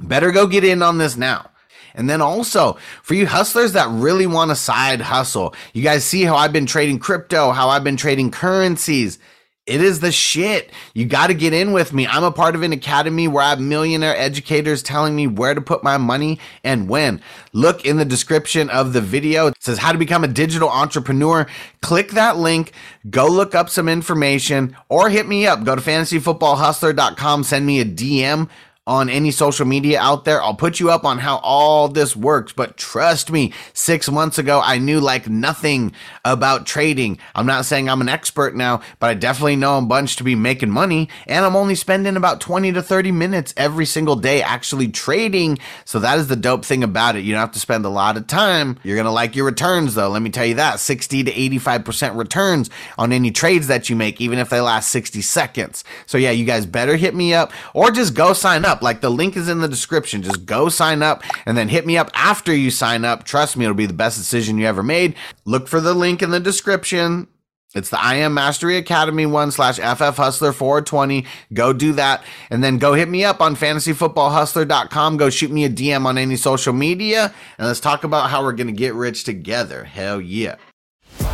Better 0.02 0.32
go 0.32 0.48
get 0.48 0.64
in 0.64 0.82
on 0.82 0.98
this 0.98 1.16
now. 1.16 1.52
And 1.94 2.10
then 2.10 2.22
also 2.22 2.78
for 3.04 3.14
you 3.14 3.28
hustlers 3.28 3.74
that 3.74 3.90
really 3.90 4.28
want 4.28 4.52
a 4.52 4.56
side 4.56 5.02
hustle, 5.02 5.54
you 5.74 5.84
guys 5.84 6.06
see 6.06 6.24
how 6.24 6.36
I've 6.36 6.54
been 6.54 6.66
trading 6.66 7.00
crypto, 7.00 7.52
how 7.52 7.70
I've 7.70 7.84
been 7.84 7.98
trading 7.98 8.32
currencies. 8.32 9.20
It 9.68 9.80
is 9.80 10.00
the 10.00 10.12
shit. 10.12 10.72
You 10.96 11.06
got 11.06 11.28
to 11.28 11.36
get 11.36 11.54
in 11.54 11.72
with 11.72 11.94
me. 11.94 12.08
I'm 12.08 12.24
a 12.24 12.32
part 12.32 12.56
of 12.56 12.64
an 12.64 12.74
academy 12.74 13.28
where 13.28 13.44
I 13.44 13.52
have 13.52 13.60
millionaire 13.60 14.18
educators 14.18 14.82
telling 14.82 15.16
me 15.16 15.28
where 15.28 15.54
to 15.54 15.62
put 15.62 15.84
my 15.84 15.98
money 15.98 16.40
and 16.64 16.90
when. 16.90 17.22
Look 17.54 17.86
in 17.86 17.98
the 17.98 18.04
description 18.04 18.72
of 18.72 18.94
the 18.94 19.02
video. 19.02 19.48
It 19.48 19.54
says 19.60 19.78
how 19.78 19.92
to 19.92 20.00
become 20.00 20.24
a 20.24 20.28
digital 20.28 20.68
entrepreneur. 20.68 21.46
Click 21.82 22.12
that 22.12 22.38
link, 22.38 22.74
go 23.12 23.28
look 23.28 23.54
up 23.54 23.70
some 23.70 23.88
information 23.88 24.76
or 24.90 25.10
hit 25.10 25.28
me 25.28 25.46
up. 25.46 25.64
Go 25.64 25.76
to 25.76 25.82
fantasyfootballhustler.com, 25.82 27.44
send 27.44 27.66
me 27.66 27.80
a 27.80 27.86
DM 27.86 28.50
on 28.88 29.10
any 29.10 29.30
social 29.30 29.64
media 29.64 30.00
out 30.00 30.26
there. 30.26 30.42
I'll 30.42 30.56
put 30.56 30.80
you 30.80 30.90
up 30.90 31.06
on 31.06 31.20
how 31.20 31.38
all 31.44 31.88
this 31.88 32.16
works. 32.16 32.52
But 32.52 32.78
trust 32.78 33.32
me, 33.32 33.54
six 33.74 34.10
months 34.10 34.40
ago, 34.40 34.60
I 34.64 34.80
knew 34.80 35.00
like 35.00 35.30
nothing 35.30 35.94
about 36.26 36.66
trading. 36.66 37.20
I'm 37.36 37.46
not 37.46 37.66
saying 37.66 37.88
I'm 37.88 38.02
an 38.02 38.10
expert 38.10 38.56
now, 38.56 38.82
but 38.98 39.12
I 39.12 39.14
definitely 39.14 39.56
know 39.56 39.78
a 39.78 39.84
bunch 39.84 40.16
to 40.16 40.24
be 40.24 40.34
making 40.34 40.72
money. 40.72 41.10
And 41.28 41.46
I'm 41.46 41.56
only 41.56 41.76
spending 41.76 42.18
about 42.18 42.42
20 42.42 42.72
to 42.72 42.82
30 42.82 43.12
minutes 43.12 43.54
every 43.56 43.86
single 43.86 44.16
day 44.16 44.42
actually 44.42 44.88
trading. 44.88 45.60
So 45.86 46.00
that 46.00 46.18
is 46.18 46.28
the 46.28 46.36
dope 46.36 46.66
thing 46.66 46.84
about 46.84 47.16
it. 47.16 47.24
You 47.24 47.34
don't 47.34 47.42
have 47.42 47.52
to 47.52 47.60
spend 47.60 47.86
a 47.86 47.90
lot 47.90 48.18
of 48.18 48.26
time. 48.26 48.80
You're 48.82 48.96
going 48.98 49.06
to 49.06 49.12
like 49.12 49.36
your 49.36 49.46
returns 49.46 49.94
though. 49.94 50.10
Let 50.10 50.24
me 50.24 50.32
tell 50.32 50.46
you 50.48 50.56
that 50.56 50.80
60 50.80 51.26
to 51.26 51.32
85% 51.32 52.18
returns 52.18 52.72
on 52.98 53.12
any 53.12 53.30
trades 53.30 53.68
that 53.68 53.92
you 53.92 53.96
make, 53.96 54.20
even 54.20 54.40
if 54.40 54.50
they 54.50 54.60
last 54.60 54.90
60 54.90 55.22
seconds. 55.22 55.84
So 56.08 56.18
yeah, 56.18 56.32
you 56.32 56.46
guys 56.46 56.66
better 56.66 56.96
hit 56.96 57.14
me 57.14 57.36
up 57.36 57.54
or 57.76 57.92
just 57.92 58.16
go 58.16 58.34
sign 58.34 58.66
up 58.66 58.71
up. 58.72 58.82
Like 58.82 59.02
the 59.02 59.10
link 59.10 59.36
is 59.36 59.50
in 59.50 59.60
the 59.60 59.68
description. 59.68 60.24
Just 60.24 60.46
go 60.46 60.70
sign 60.70 61.04
up 61.04 61.22
and 61.46 61.58
then 61.58 61.68
hit 61.68 61.86
me 61.86 61.98
up 61.98 62.10
after 62.14 62.56
you 62.56 62.72
sign 62.72 63.04
up. 63.06 63.26
Trust 63.26 63.58
me, 63.58 63.66
it'll 63.66 63.76
be 63.76 63.86
the 63.86 63.94
best 63.94 64.18
decision 64.18 64.58
you 64.58 64.66
ever 64.66 64.82
made. 64.84 65.16
Look 65.46 65.68
for 65.68 65.82
the 65.82 65.94
link 65.94 66.22
in 66.22 66.32
the 66.32 66.40
description 66.40 67.28
It's 67.74 67.90
the 67.90 68.02
I 68.02 68.16
Am 68.16 68.34
Mastery 68.34 68.78
Academy 68.78 69.26
one 69.26 69.52
slash 69.52 69.78
FF 69.78 70.18
Hustler 70.18 70.52
420. 70.52 71.26
Go 71.54 71.74
do 71.74 71.94
that. 71.94 72.24
And 72.50 72.64
then 72.64 72.78
go 72.78 72.94
hit 72.94 73.08
me 73.10 73.24
up 73.24 73.42
on 73.42 73.56
fantasyfootballhustler.com. 73.56 75.18
Go 75.18 75.30
shoot 75.30 75.52
me 75.52 75.66
a 75.66 75.70
DM 75.70 76.06
on 76.06 76.18
any 76.18 76.36
social 76.36 76.74
media. 76.74 77.34
And 77.58 77.68
let's 77.68 77.80
talk 77.80 78.04
about 78.04 78.30
how 78.30 78.44
we're 78.44 78.52
going 78.54 78.68
to 78.68 78.74
get 78.74 78.94
rich 78.94 79.24
together. 79.24 79.86
Hell 79.86 80.20
yeah. 80.20 80.56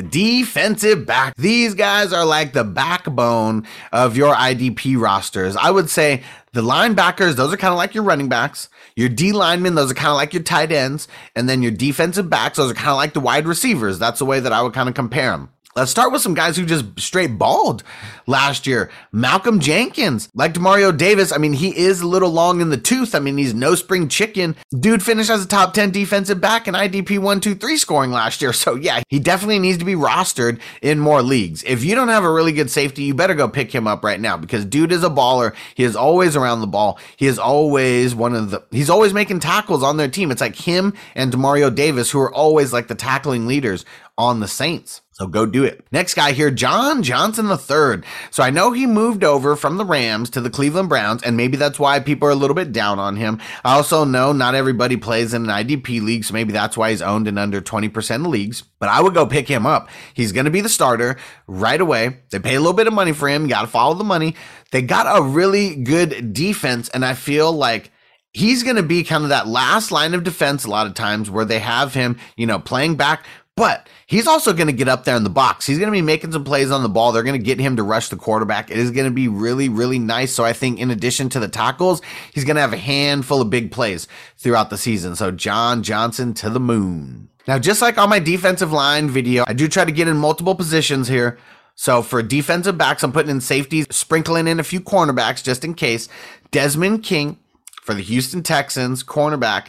The 0.00 0.08
defensive 0.08 1.04
back. 1.04 1.34
These 1.36 1.74
guys 1.74 2.10
are 2.14 2.24
like 2.24 2.54
the 2.54 2.64
backbone 2.64 3.66
of 3.92 4.16
your 4.16 4.34
IDP 4.34 4.98
rosters. 4.98 5.56
I 5.56 5.70
would 5.70 5.90
say 5.90 6.22
the 6.54 6.62
linebackers, 6.62 7.34
those 7.34 7.52
are 7.52 7.58
kind 7.58 7.72
of 7.72 7.76
like 7.76 7.94
your 7.94 8.04
running 8.04 8.30
backs. 8.30 8.70
Your 8.96 9.10
D 9.10 9.32
linemen, 9.32 9.74
those 9.74 9.90
are 9.90 9.94
kind 9.94 10.08
of 10.08 10.16
like 10.16 10.32
your 10.32 10.42
tight 10.42 10.72
ends. 10.72 11.06
And 11.36 11.50
then 11.50 11.60
your 11.62 11.70
defensive 11.70 12.30
backs, 12.30 12.56
those 12.56 12.70
are 12.70 12.74
kind 12.74 12.88
of 12.88 12.96
like 12.96 13.12
the 13.12 13.20
wide 13.20 13.46
receivers. 13.46 13.98
That's 13.98 14.20
the 14.20 14.24
way 14.24 14.40
that 14.40 14.54
I 14.54 14.62
would 14.62 14.72
kind 14.72 14.88
of 14.88 14.94
compare 14.94 15.32
them. 15.32 15.50
Let's 15.76 15.92
start 15.92 16.10
with 16.10 16.20
some 16.20 16.34
guys 16.34 16.56
who 16.56 16.66
just 16.66 16.98
straight 16.98 17.38
balled 17.38 17.84
last 18.26 18.66
year. 18.66 18.90
Malcolm 19.12 19.60
Jenkins, 19.60 20.28
like 20.34 20.52
Demario 20.52 20.96
Davis. 20.96 21.30
I 21.30 21.38
mean, 21.38 21.52
he 21.52 21.76
is 21.78 22.00
a 22.00 22.08
little 22.08 22.30
long 22.30 22.60
in 22.60 22.70
the 22.70 22.76
tooth. 22.76 23.14
I 23.14 23.20
mean, 23.20 23.38
he's 23.38 23.54
no 23.54 23.76
spring 23.76 24.08
chicken. 24.08 24.56
Dude 24.76 25.00
finished 25.00 25.30
as 25.30 25.44
a 25.44 25.48
top 25.48 25.72
10 25.72 25.92
defensive 25.92 26.40
back 26.40 26.66
in 26.66 26.74
IDP 26.74 27.20
1, 27.20 27.40
2, 27.40 27.54
3 27.54 27.76
scoring 27.76 28.10
last 28.10 28.42
year. 28.42 28.52
So, 28.52 28.74
yeah, 28.74 29.02
he 29.08 29.20
definitely 29.20 29.60
needs 29.60 29.78
to 29.78 29.84
be 29.84 29.94
rostered 29.94 30.58
in 30.82 30.98
more 30.98 31.22
leagues. 31.22 31.62
If 31.62 31.84
you 31.84 31.94
don't 31.94 32.08
have 32.08 32.24
a 32.24 32.32
really 32.32 32.52
good 32.52 32.68
safety, 32.68 33.04
you 33.04 33.14
better 33.14 33.36
go 33.36 33.48
pick 33.48 33.72
him 33.72 33.86
up 33.86 34.02
right 34.02 34.20
now 34.20 34.36
because 34.36 34.64
dude 34.64 34.90
is 34.90 35.04
a 35.04 35.08
baller. 35.08 35.54
He 35.76 35.84
is 35.84 35.94
always 35.94 36.34
around 36.34 36.62
the 36.62 36.66
ball. 36.66 36.98
He 37.16 37.26
is 37.26 37.38
always 37.38 38.12
one 38.12 38.34
of 38.34 38.50
the, 38.50 38.64
he's 38.72 38.90
always 38.90 39.14
making 39.14 39.38
tackles 39.38 39.84
on 39.84 39.98
their 39.98 40.08
team. 40.08 40.32
It's 40.32 40.40
like 40.40 40.56
him 40.56 40.94
and 41.14 41.32
Demario 41.32 41.72
Davis, 41.72 42.10
who 42.10 42.18
are 42.18 42.34
always 42.34 42.72
like 42.72 42.88
the 42.88 42.96
tackling 42.96 43.46
leaders 43.46 43.84
on 44.18 44.40
the 44.40 44.48
Saints. 44.48 45.00
So 45.20 45.26
go 45.26 45.44
do 45.44 45.64
it. 45.64 45.84
Next 45.92 46.14
guy 46.14 46.32
here, 46.32 46.50
John 46.50 47.02
Johnson 47.02 47.44
III. 47.50 48.02
So 48.30 48.42
I 48.42 48.48
know 48.48 48.72
he 48.72 48.86
moved 48.86 49.22
over 49.22 49.54
from 49.54 49.76
the 49.76 49.84
Rams 49.84 50.30
to 50.30 50.40
the 50.40 50.48
Cleveland 50.48 50.88
Browns, 50.88 51.22
and 51.22 51.36
maybe 51.36 51.58
that's 51.58 51.78
why 51.78 52.00
people 52.00 52.26
are 52.26 52.30
a 52.30 52.34
little 52.34 52.54
bit 52.54 52.72
down 52.72 52.98
on 52.98 53.16
him. 53.16 53.38
I 53.62 53.76
also 53.76 54.06
know 54.06 54.32
not 54.32 54.54
everybody 54.54 54.96
plays 54.96 55.34
in 55.34 55.42
an 55.44 55.50
IDP 55.50 56.00
league, 56.00 56.24
so 56.24 56.32
maybe 56.32 56.54
that's 56.54 56.74
why 56.74 56.88
he's 56.88 57.02
owned 57.02 57.28
in 57.28 57.36
under 57.36 57.60
20% 57.60 58.14
of 58.14 58.28
leagues. 58.28 58.62
But 58.78 58.88
I 58.88 59.02
would 59.02 59.12
go 59.12 59.26
pick 59.26 59.46
him 59.46 59.66
up. 59.66 59.90
He's 60.14 60.32
going 60.32 60.46
to 60.46 60.50
be 60.50 60.62
the 60.62 60.70
starter 60.70 61.18
right 61.46 61.82
away. 61.82 62.16
They 62.30 62.38
pay 62.38 62.54
a 62.54 62.60
little 62.60 62.72
bit 62.72 62.86
of 62.86 62.94
money 62.94 63.12
for 63.12 63.28
him. 63.28 63.42
You 63.42 63.50
got 63.50 63.60
to 63.60 63.66
follow 63.66 63.92
the 63.92 64.04
money. 64.04 64.36
They 64.70 64.80
got 64.80 65.18
a 65.18 65.22
really 65.22 65.76
good 65.76 66.32
defense, 66.32 66.88
and 66.88 67.04
I 67.04 67.12
feel 67.12 67.52
like 67.52 67.92
he's 68.32 68.62
going 68.62 68.76
to 68.76 68.82
be 68.82 69.02
kind 69.02 69.24
of 69.24 69.30
that 69.30 69.48
last 69.48 69.90
line 69.90 70.14
of 70.14 70.24
defense 70.24 70.64
a 70.64 70.70
lot 70.70 70.86
of 70.86 70.94
times 70.94 71.30
where 71.30 71.44
they 71.44 71.58
have 71.58 71.94
him, 71.94 72.18
you 72.36 72.46
know, 72.46 72.58
playing 72.58 72.96
back. 72.96 73.24
But 73.60 73.90
he's 74.06 74.26
also 74.26 74.54
going 74.54 74.68
to 74.68 74.72
get 74.72 74.88
up 74.88 75.04
there 75.04 75.16
in 75.16 75.22
the 75.22 75.28
box. 75.28 75.66
He's 75.66 75.76
going 75.76 75.88
to 75.88 75.92
be 75.92 76.00
making 76.00 76.32
some 76.32 76.44
plays 76.44 76.70
on 76.70 76.82
the 76.82 76.88
ball. 76.88 77.12
They're 77.12 77.22
going 77.22 77.38
to 77.38 77.44
get 77.44 77.60
him 77.60 77.76
to 77.76 77.82
rush 77.82 78.08
the 78.08 78.16
quarterback. 78.16 78.70
It 78.70 78.78
is 78.78 78.90
going 78.90 79.04
to 79.04 79.10
be 79.10 79.28
really, 79.28 79.68
really 79.68 79.98
nice. 79.98 80.32
So 80.32 80.46
I 80.46 80.54
think 80.54 80.78
in 80.78 80.90
addition 80.90 81.28
to 81.28 81.40
the 81.40 81.46
tackles, 81.46 82.00
he's 82.32 82.46
going 82.46 82.56
to 82.56 82.62
have 82.62 82.72
a 82.72 82.78
handful 82.78 83.42
of 83.42 83.50
big 83.50 83.70
plays 83.70 84.08
throughout 84.38 84.70
the 84.70 84.78
season. 84.78 85.14
So 85.14 85.30
John 85.30 85.82
Johnson 85.82 86.32
to 86.34 86.48
the 86.48 86.58
moon. 86.58 87.28
Now, 87.46 87.58
just 87.58 87.82
like 87.82 87.98
on 87.98 88.08
my 88.08 88.18
defensive 88.18 88.72
line 88.72 89.10
video, 89.10 89.44
I 89.46 89.52
do 89.52 89.68
try 89.68 89.84
to 89.84 89.92
get 89.92 90.08
in 90.08 90.16
multiple 90.16 90.54
positions 90.54 91.08
here. 91.08 91.36
So 91.74 92.00
for 92.00 92.22
defensive 92.22 92.78
backs, 92.78 93.02
I'm 93.02 93.12
putting 93.12 93.30
in 93.30 93.42
safeties, 93.42 93.94
sprinkling 93.94 94.48
in 94.48 94.58
a 94.58 94.64
few 94.64 94.80
cornerbacks 94.80 95.44
just 95.44 95.66
in 95.66 95.74
case. 95.74 96.08
Desmond 96.50 97.02
King 97.02 97.38
for 97.82 97.92
the 97.92 98.00
Houston 98.00 98.42
Texans, 98.42 99.04
cornerback. 99.04 99.66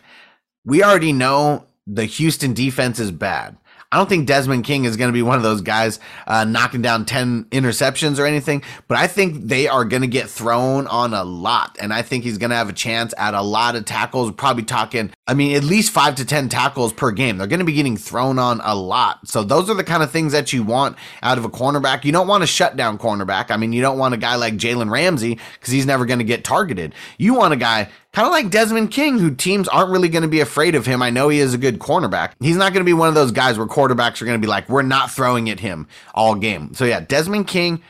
We 0.63 0.81
already 0.81 1.11
know 1.11 1.65
the 1.85 2.05
Houston 2.05 2.53
defense 2.53 2.97
is 2.97 3.11
bad. 3.11 3.57
I 3.91 3.97
don't 3.97 4.07
think 4.07 4.25
Desmond 4.25 4.63
King 4.63 4.85
is 4.85 4.95
going 4.95 5.09
to 5.09 5.13
be 5.13 5.21
one 5.21 5.35
of 5.35 5.43
those 5.43 5.59
guys 5.59 5.99
uh, 6.25 6.45
knocking 6.45 6.81
down 6.81 7.03
10 7.03 7.45
interceptions 7.51 8.19
or 8.19 8.25
anything, 8.25 8.63
but 8.87 8.97
I 8.97 9.07
think 9.07 9.47
they 9.47 9.67
are 9.67 9.83
going 9.83 10.01
to 10.01 10.07
get 10.07 10.29
thrown 10.29 10.87
on 10.87 11.13
a 11.13 11.25
lot. 11.25 11.77
And 11.79 11.93
I 11.93 12.01
think 12.01 12.23
he's 12.23 12.37
going 12.37 12.51
to 12.51 12.55
have 12.55 12.69
a 12.69 12.73
chance 12.73 13.13
at 13.17 13.33
a 13.33 13.41
lot 13.41 13.75
of 13.75 13.83
tackles. 13.83 14.31
Probably 14.31 14.63
talking, 14.63 15.11
I 15.27 15.33
mean, 15.33 15.57
at 15.57 15.65
least 15.65 15.91
five 15.91 16.15
to 16.15 16.25
10 16.25 16.47
tackles 16.47 16.93
per 16.93 17.11
game. 17.11 17.37
They're 17.37 17.47
going 17.47 17.59
to 17.59 17.65
be 17.65 17.73
getting 17.73 17.97
thrown 17.97 18.39
on 18.39 18.61
a 18.63 18.75
lot. 18.75 19.27
So 19.27 19.43
those 19.43 19.69
are 19.69 19.75
the 19.75 19.83
kind 19.83 20.03
of 20.03 20.09
things 20.09 20.31
that 20.31 20.53
you 20.53 20.63
want 20.63 20.95
out 21.21 21.37
of 21.37 21.43
a 21.43 21.49
cornerback. 21.49 22.05
You 22.05 22.13
don't 22.13 22.27
want 22.27 22.45
a 22.45 22.47
shutdown 22.47 22.97
cornerback. 22.97 23.51
I 23.51 23.57
mean, 23.57 23.73
you 23.73 23.81
don't 23.81 23.97
want 23.97 24.13
a 24.13 24.17
guy 24.17 24.35
like 24.35 24.53
Jalen 24.53 24.89
Ramsey 24.89 25.37
because 25.55 25.73
he's 25.73 25.85
never 25.85 26.05
going 26.05 26.19
to 26.19 26.25
get 26.25 26.45
targeted. 26.45 26.93
You 27.17 27.33
want 27.33 27.53
a 27.53 27.57
guy 27.57 27.89
kind 28.13 28.25
of 28.25 28.31
like 28.31 28.49
Desmond 28.49 28.91
King, 28.91 29.19
who 29.19 29.33
teams 29.33 29.67
aren't 29.67 29.91
really 29.91 30.09
going 30.09 30.23
to 30.23 30.27
be 30.27 30.41
afraid 30.41 30.75
of 30.75 30.85
him. 30.85 31.01
I 31.01 31.09
know 31.09 31.29
he 31.29 31.39
is 31.39 31.53
a 31.53 31.57
good 31.57 31.79
cornerback. 31.79 32.33
He's 32.39 32.57
not 32.57 32.73
going 32.73 32.81
to 32.81 32.89
be 32.89 32.93
one 32.93 33.09
of 33.09 33.15
those 33.15 33.31
guys 33.31 33.57
where 33.57 33.67
quarterbacks 33.67 34.21
are 34.21 34.25
going 34.25 34.39
to 34.39 34.45
be 34.45 34.49
like, 34.49 34.67
we're 34.69 34.81
not 34.81 35.11
throwing 35.11 35.49
at 35.49 35.59
him 35.59 35.87
all 36.13 36.35
game. 36.35 36.73
So 36.73 36.85
yeah, 36.85 36.99
Desmond 36.99 37.47
King 37.47 37.81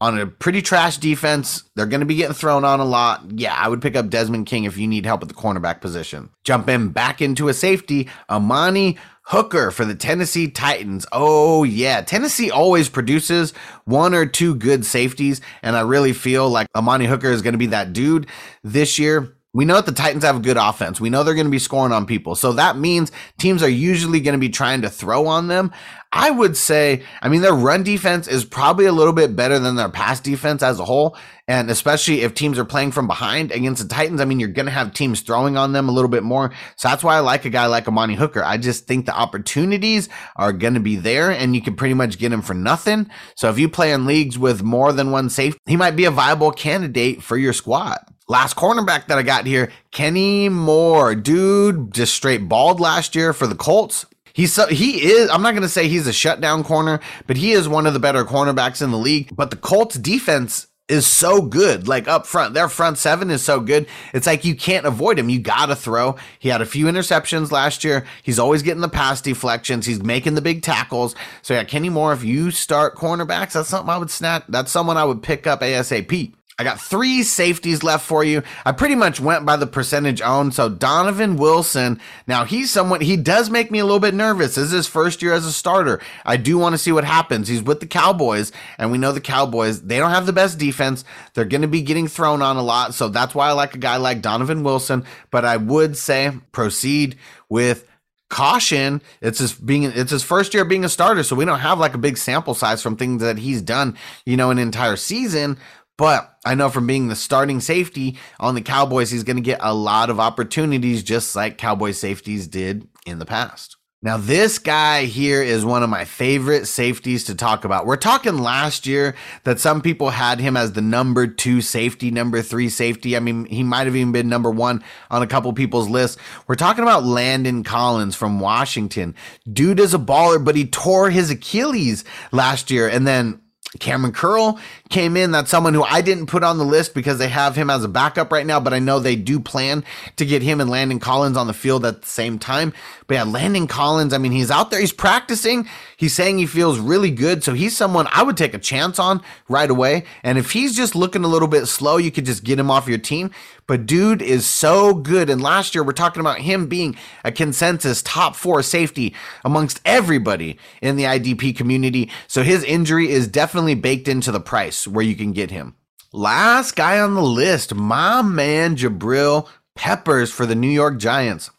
on 0.00 0.18
a 0.18 0.26
pretty 0.26 0.62
trash 0.62 0.96
defense. 0.96 1.64
They're 1.76 1.86
going 1.86 2.00
to 2.00 2.06
be 2.06 2.16
getting 2.16 2.34
thrown 2.34 2.64
on 2.64 2.80
a 2.80 2.84
lot. 2.84 3.22
Yeah, 3.30 3.54
I 3.54 3.68
would 3.68 3.82
pick 3.82 3.96
up 3.96 4.08
Desmond 4.08 4.46
King 4.46 4.64
if 4.64 4.76
you 4.76 4.86
need 4.86 5.06
help 5.06 5.22
at 5.22 5.28
the 5.28 5.34
cornerback 5.34 5.80
position. 5.80 6.30
Jump 6.44 6.68
in 6.68 6.88
back 6.88 7.20
into 7.20 7.48
a 7.48 7.54
safety, 7.54 8.08
Amani 8.28 8.98
Hooker 9.24 9.70
for 9.70 9.84
the 9.84 9.94
Tennessee 9.94 10.50
Titans. 10.50 11.06
Oh, 11.12 11.64
yeah. 11.64 12.00
Tennessee 12.00 12.50
always 12.50 12.88
produces 12.88 13.52
one 13.84 14.14
or 14.14 14.26
two 14.26 14.54
good 14.54 14.84
safeties, 14.84 15.40
and 15.62 15.76
I 15.76 15.82
really 15.82 16.12
feel 16.12 16.48
like 16.48 16.66
Amani 16.74 17.06
Hooker 17.06 17.30
is 17.30 17.42
going 17.42 17.54
to 17.54 17.58
be 17.58 17.66
that 17.66 17.92
dude 17.92 18.26
this 18.64 18.98
year. 18.98 19.36
We 19.52 19.64
know 19.64 19.74
that 19.74 19.86
the 19.86 19.92
Titans 19.92 20.22
have 20.22 20.36
a 20.36 20.40
good 20.40 20.56
offense. 20.56 21.00
We 21.00 21.10
know 21.10 21.24
they're 21.24 21.34
going 21.34 21.46
to 21.46 21.50
be 21.50 21.58
scoring 21.58 21.92
on 21.92 22.06
people. 22.06 22.36
So 22.36 22.52
that 22.52 22.76
means 22.76 23.10
teams 23.38 23.64
are 23.64 23.68
usually 23.68 24.20
going 24.20 24.34
to 24.34 24.38
be 24.38 24.48
trying 24.48 24.82
to 24.82 24.88
throw 24.88 25.26
on 25.26 25.48
them. 25.48 25.72
I 26.12 26.30
would 26.30 26.56
say, 26.56 27.02
I 27.20 27.28
mean, 27.28 27.40
their 27.40 27.54
run 27.54 27.82
defense 27.82 28.28
is 28.28 28.44
probably 28.44 28.86
a 28.86 28.92
little 28.92 29.12
bit 29.12 29.34
better 29.34 29.58
than 29.58 29.74
their 29.74 29.88
pass 29.88 30.20
defense 30.20 30.62
as 30.62 30.78
a 30.78 30.84
whole. 30.84 31.16
And 31.48 31.68
especially 31.68 32.20
if 32.20 32.34
teams 32.34 32.60
are 32.60 32.64
playing 32.64 32.92
from 32.92 33.08
behind 33.08 33.50
against 33.50 33.82
the 33.82 33.88
Titans, 33.88 34.20
I 34.20 34.24
mean, 34.24 34.38
you're 34.38 34.48
going 34.48 34.66
to 34.66 34.72
have 34.72 34.94
teams 34.94 35.20
throwing 35.20 35.56
on 35.56 35.72
them 35.72 35.88
a 35.88 35.92
little 35.92 36.10
bit 36.10 36.22
more. 36.22 36.52
So 36.76 36.88
that's 36.88 37.02
why 37.02 37.16
I 37.16 37.20
like 37.20 37.44
a 37.44 37.50
guy 37.50 37.66
like 37.66 37.88
Amani 37.88 38.14
Hooker. 38.14 38.44
I 38.44 38.56
just 38.56 38.86
think 38.86 39.06
the 39.06 39.16
opportunities 39.16 40.08
are 40.36 40.52
going 40.52 40.74
to 40.74 40.80
be 40.80 40.94
there 40.94 41.30
and 41.32 41.56
you 41.56 41.62
can 41.62 41.74
pretty 41.74 41.94
much 41.94 42.18
get 42.18 42.32
him 42.32 42.42
for 42.42 42.54
nothing. 42.54 43.10
So 43.36 43.50
if 43.50 43.58
you 43.58 43.68
play 43.68 43.92
in 43.92 44.06
leagues 44.06 44.38
with 44.38 44.62
more 44.62 44.92
than 44.92 45.10
one 45.10 45.28
safe, 45.28 45.56
he 45.66 45.76
might 45.76 45.96
be 45.96 46.04
a 46.04 46.12
viable 46.12 46.52
candidate 46.52 47.20
for 47.20 47.36
your 47.36 47.52
squad. 47.52 47.98
Last 48.30 48.54
cornerback 48.54 49.08
that 49.08 49.18
I 49.18 49.24
got 49.24 49.44
here, 49.44 49.72
Kenny 49.90 50.48
Moore. 50.48 51.16
Dude, 51.16 51.92
just 51.92 52.14
straight 52.14 52.48
balled 52.48 52.78
last 52.78 53.16
year 53.16 53.32
for 53.32 53.48
the 53.48 53.56
Colts. 53.56 54.06
He's 54.32 54.52
so, 54.52 54.68
he 54.68 55.02
is. 55.02 55.28
I'm 55.30 55.42
not 55.42 55.50
going 55.50 55.64
to 55.64 55.68
say 55.68 55.88
he's 55.88 56.06
a 56.06 56.12
shutdown 56.12 56.62
corner, 56.62 57.00
but 57.26 57.36
he 57.36 57.50
is 57.50 57.68
one 57.68 57.88
of 57.88 57.92
the 57.92 57.98
better 57.98 58.24
cornerbacks 58.24 58.82
in 58.82 58.92
the 58.92 58.98
league. 58.98 59.34
But 59.34 59.50
the 59.50 59.56
Colts 59.56 59.96
defense 59.96 60.68
is 60.86 61.08
so 61.08 61.42
good. 61.42 61.88
Like 61.88 62.06
up 62.06 62.24
front, 62.24 62.54
their 62.54 62.68
front 62.68 62.98
seven 62.98 63.32
is 63.32 63.42
so 63.42 63.58
good. 63.58 63.88
It's 64.14 64.28
like 64.28 64.44
you 64.44 64.54
can't 64.54 64.86
avoid 64.86 65.18
him. 65.18 65.28
You 65.28 65.40
got 65.40 65.66
to 65.66 65.74
throw. 65.74 66.14
He 66.38 66.50
had 66.50 66.62
a 66.62 66.66
few 66.66 66.86
interceptions 66.86 67.50
last 67.50 67.82
year. 67.82 68.06
He's 68.22 68.38
always 68.38 68.62
getting 68.62 68.80
the 68.80 68.88
pass 68.88 69.20
deflections. 69.20 69.86
He's 69.86 70.04
making 70.04 70.36
the 70.36 70.40
big 70.40 70.62
tackles. 70.62 71.16
So 71.42 71.54
yeah, 71.54 71.64
Kenny 71.64 71.88
Moore, 71.88 72.12
if 72.12 72.22
you 72.22 72.52
start 72.52 72.94
cornerbacks, 72.94 73.54
that's 73.54 73.68
something 73.68 73.90
I 73.90 73.98
would 73.98 74.08
snap. 74.08 74.44
That's 74.48 74.70
someone 74.70 74.96
I 74.96 75.04
would 75.04 75.20
pick 75.20 75.48
up 75.48 75.62
ASAP. 75.62 76.34
I 76.58 76.64
got 76.64 76.78
three 76.78 77.22
safeties 77.22 77.82
left 77.82 78.04
for 78.04 78.22
you. 78.22 78.42
I 78.66 78.72
pretty 78.72 78.94
much 78.94 79.18
went 79.18 79.46
by 79.46 79.56
the 79.56 79.66
percentage 79.66 80.20
owned. 80.20 80.54
So 80.54 80.68
Donovan 80.68 81.36
Wilson, 81.36 81.98
now 82.26 82.44
he's 82.44 82.70
someone, 82.70 83.00
he 83.00 83.16
does 83.16 83.48
make 83.48 83.70
me 83.70 83.78
a 83.78 83.84
little 83.84 83.98
bit 83.98 84.12
nervous. 84.12 84.56
This 84.56 84.66
is 84.66 84.70
his 84.72 84.86
first 84.86 85.22
year 85.22 85.32
as 85.32 85.46
a 85.46 85.52
starter. 85.52 86.02
I 86.26 86.36
do 86.36 86.58
want 86.58 86.74
to 86.74 86.78
see 86.78 86.92
what 86.92 87.04
happens. 87.04 87.48
He's 87.48 87.62
with 87.62 87.80
the 87.80 87.86
Cowboys, 87.86 88.52
and 88.76 88.92
we 88.92 88.98
know 88.98 89.10
the 89.10 89.22
Cowboys, 89.22 89.80
they 89.80 89.98
don't 89.98 90.10
have 90.10 90.26
the 90.26 90.34
best 90.34 90.58
defense. 90.58 91.02
They're 91.32 91.46
going 91.46 91.62
to 91.62 91.68
be 91.68 91.80
getting 91.80 92.08
thrown 92.08 92.42
on 92.42 92.58
a 92.58 92.62
lot. 92.62 92.92
So 92.92 93.08
that's 93.08 93.34
why 93.34 93.48
I 93.48 93.52
like 93.52 93.74
a 93.74 93.78
guy 93.78 93.96
like 93.96 94.20
Donovan 94.20 94.62
Wilson. 94.62 95.06
But 95.30 95.46
I 95.46 95.56
would 95.56 95.96
say 95.96 96.30
proceed 96.52 97.16
with 97.48 97.86
caution 98.28 99.02
it's 99.20 99.40
his 99.40 99.52
being 99.52 99.82
it's 99.82 100.12
his 100.12 100.22
first 100.22 100.54
year 100.54 100.64
being 100.64 100.84
a 100.84 100.88
starter 100.88 101.24
so 101.24 101.34
we 101.34 101.44
don't 101.44 101.58
have 101.58 101.80
like 101.80 101.94
a 101.94 101.98
big 101.98 102.16
sample 102.16 102.54
size 102.54 102.80
from 102.80 102.96
things 102.96 103.20
that 103.20 103.38
he's 103.38 103.60
done 103.60 103.96
you 104.24 104.36
know 104.36 104.50
an 104.50 104.58
entire 104.60 104.94
season 104.94 105.58
but 105.98 106.29
I 106.44 106.54
know 106.54 106.70
from 106.70 106.86
being 106.86 107.08
the 107.08 107.16
starting 107.16 107.60
safety 107.60 108.18
on 108.38 108.54
the 108.54 108.62
Cowboys, 108.62 109.10
he's 109.10 109.24
going 109.24 109.36
to 109.36 109.42
get 109.42 109.58
a 109.60 109.74
lot 109.74 110.08
of 110.08 110.18
opportunities, 110.18 111.02
just 111.02 111.36
like 111.36 111.58
Cowboy 111.58 111.92
safeties 111.92 112.46
did 112.46 112.88
in 113.06 113.18
the 113.18 113.26
past. 113.26 113.76
Now, 114.02 114.16
this 114.16 114.58
guy 114.58 115.04
here 115.04 115.42
is 115.42 115.62
one 115.62 115.82
of 115.82 115.90
my 115.90 116.06
favorite 116.06 116.66
safeties 116.66 117.24
to 117.24 117.34
talk 117.34 117.66
about. 117.66 117.84
We're 117.84 117.98
talking 117.98 118.38
last 118.38 118.86
year 118.86 119.14
that 119.44 119.60
some 119.60 119.82
people 119.82 120.08
had 120.08 120.40
him 120.40 120.56
as 120.56 120.72
the 120.72 120.80
number 120.80 121.26
two 121.26 121.60
safety, 121.60 122.10
number 122.10 122.40
three 122.40 122.70
safety. 122.70 123.14
I 123.14 123.20
mean, 123.20 123.44
he 123.44 123.62
might 123.62 123.86
have 123.86 123.94
even 123.94 124.12
been 124.12 124.30
number 124.30 124.50
one 124.50 124.82
on 125.10 125.20
a 125.20 125.26
couple 125.26 125.52
people's 125.52 125.90
lists. 125.90 126.16
We're 126.46 126.54
talking 126.54 126.82
about 126.82 127.04
Landon 127.04 127.62
Collins 127.62 128.16
from 128.16 128.40
Washington. 128.40 129.14
Dude 129.52 129.78
is 129.78 129.92
a 129.92 129.98
baller, 129.98 130.42
but 130.42 130.56
he 130.56 130.66
tore 130.66 131.10
his 131.10 131.28
Achilles 131.28 132.02
last 132.32 132.70
year. 132.70 132.88
And 132.88 133.06
then 133.06 133.42
Kamren 133.80 134.14
Curl 134.14 134.58
came 134.90 135.16
in. 135.16 135.30
That's 135.30 135.50
someone 135.50 135.72
who 135.72 135.84
I 135.84 136.00
didn't 136.00 136.26
put 136.26 136.42
on 136.42 136.58
the 136.58 136.64
list 136.64 136.94
because 136.94 137.18
they 137.18 137.28
have 137.28 137.56
him 137.56 137.70
as 137.70 137.84
a 137.84 137.88
backup 137.88 138.32
right 138.32 138.44
now, 138.44 138.60
but 138.60 138.74
I 138.74 138.80
know 138.80 138.98
they 138.98 139.16
do 139.16 139.40
plan 139.40 139.84
to 140.16 140.26
get 140.26 140.42
him 140.42 140.60
and 140.60 140.68
Landon 140.68 140.98
Collins 140.98 141.36
on 141.36 141.46
the 141.46 141.54
field 141.54 141.86
at 141.86 142.02
the 142.02 142.08
same 142.08 142.38
time. 142.38 142.72
But 143.06 143.14
yeah, 143.14 143.22
Landon 143.22 143.66
Collins, 143.66 144.12
I 144.12 144.18
mean, 144.18 144.32
he's 144.32 144.50
out 144.50 144.70
there, 144.70 144.80
he's 144.80 144.92
practicing. 144.92 145.68
He's 145.96 146.14
saying 146.14 146.38
he 146.38 146.46
feels 146.46 146.78
really 146.78 147.10
good. 147.10 147.44
So 147.44 147.54
he's 147.54 147.76
someone 147.76 148.08
I 148.10 148.22
would 148.22 148.36
take 148.36 148.54
a 148.54 148.58
chance 148.58 148.98
on 148.98 149.22
right 149.48 149.70
away. 149.70 150.04
And 150.22 150.38
if 150.38 150.52
he's 150.52 150.76
just 150.76 150.94
looking 150.94 151.24
a 151.24 151.28
little 151.28 151.48
bit 151.48 151.66
slow, 151.66 151.96
you 151.96 152.10
could 152.10 152.26
just 152.26 152.44
get 152.44 152.58
him 152.58 152.70
off 152.70 152.88
your 152.88 152.98
team. 152.98 153.30
But 153.66 153.86
dude 153.86 154.20
is 154.20 154.46
so 154.46 154.94
good. 154.94 155.30
And 155.30 155.40
last 155.40 155.76
year, 155.76 155.84
we're 155.84 155.92
talking 155.92 156.20
about 156.20 156.38
him 156.38 156.66
being 156.66 156.96
a 157.24 157.30
consensus 157.30 158.02
top 158.02 158.34
four 158.34 158.62
safety 158.64 159.14
amongst 159.44 159.80
everybody 159.84 160.58
in 160.82 160.96
the 160.96 161.04
IDP 161.04 161.56
community. 161.56 162.10
So 162.26 162.42
his 162.42 162.64
injury 162.64 163.10
is 163.10 163.28
definitely 163.28 163.76
baked 163.76 164.08
into 164.08 164.32
the 164.32 164.40
price 164.40 164.79
where 164.86 165.04
you 165.04 165.14
can 165.14 165.32
get 165.32 165.50
him. 165.50 165.74
Last 166.12 166.74
guy 166.74 166.98
on 166.98 167.14
the 167.14 167.22
list, 167.22 167.74
my 167.74 168.22
man 168.22 168.76
Jabril 168.76 169.48
Peppers 169.76 170.32
for 170.32 170.44
the 170.44 170.54
New 170.54 170.68
York 170.68 170.98
Giants. 170.98 171.50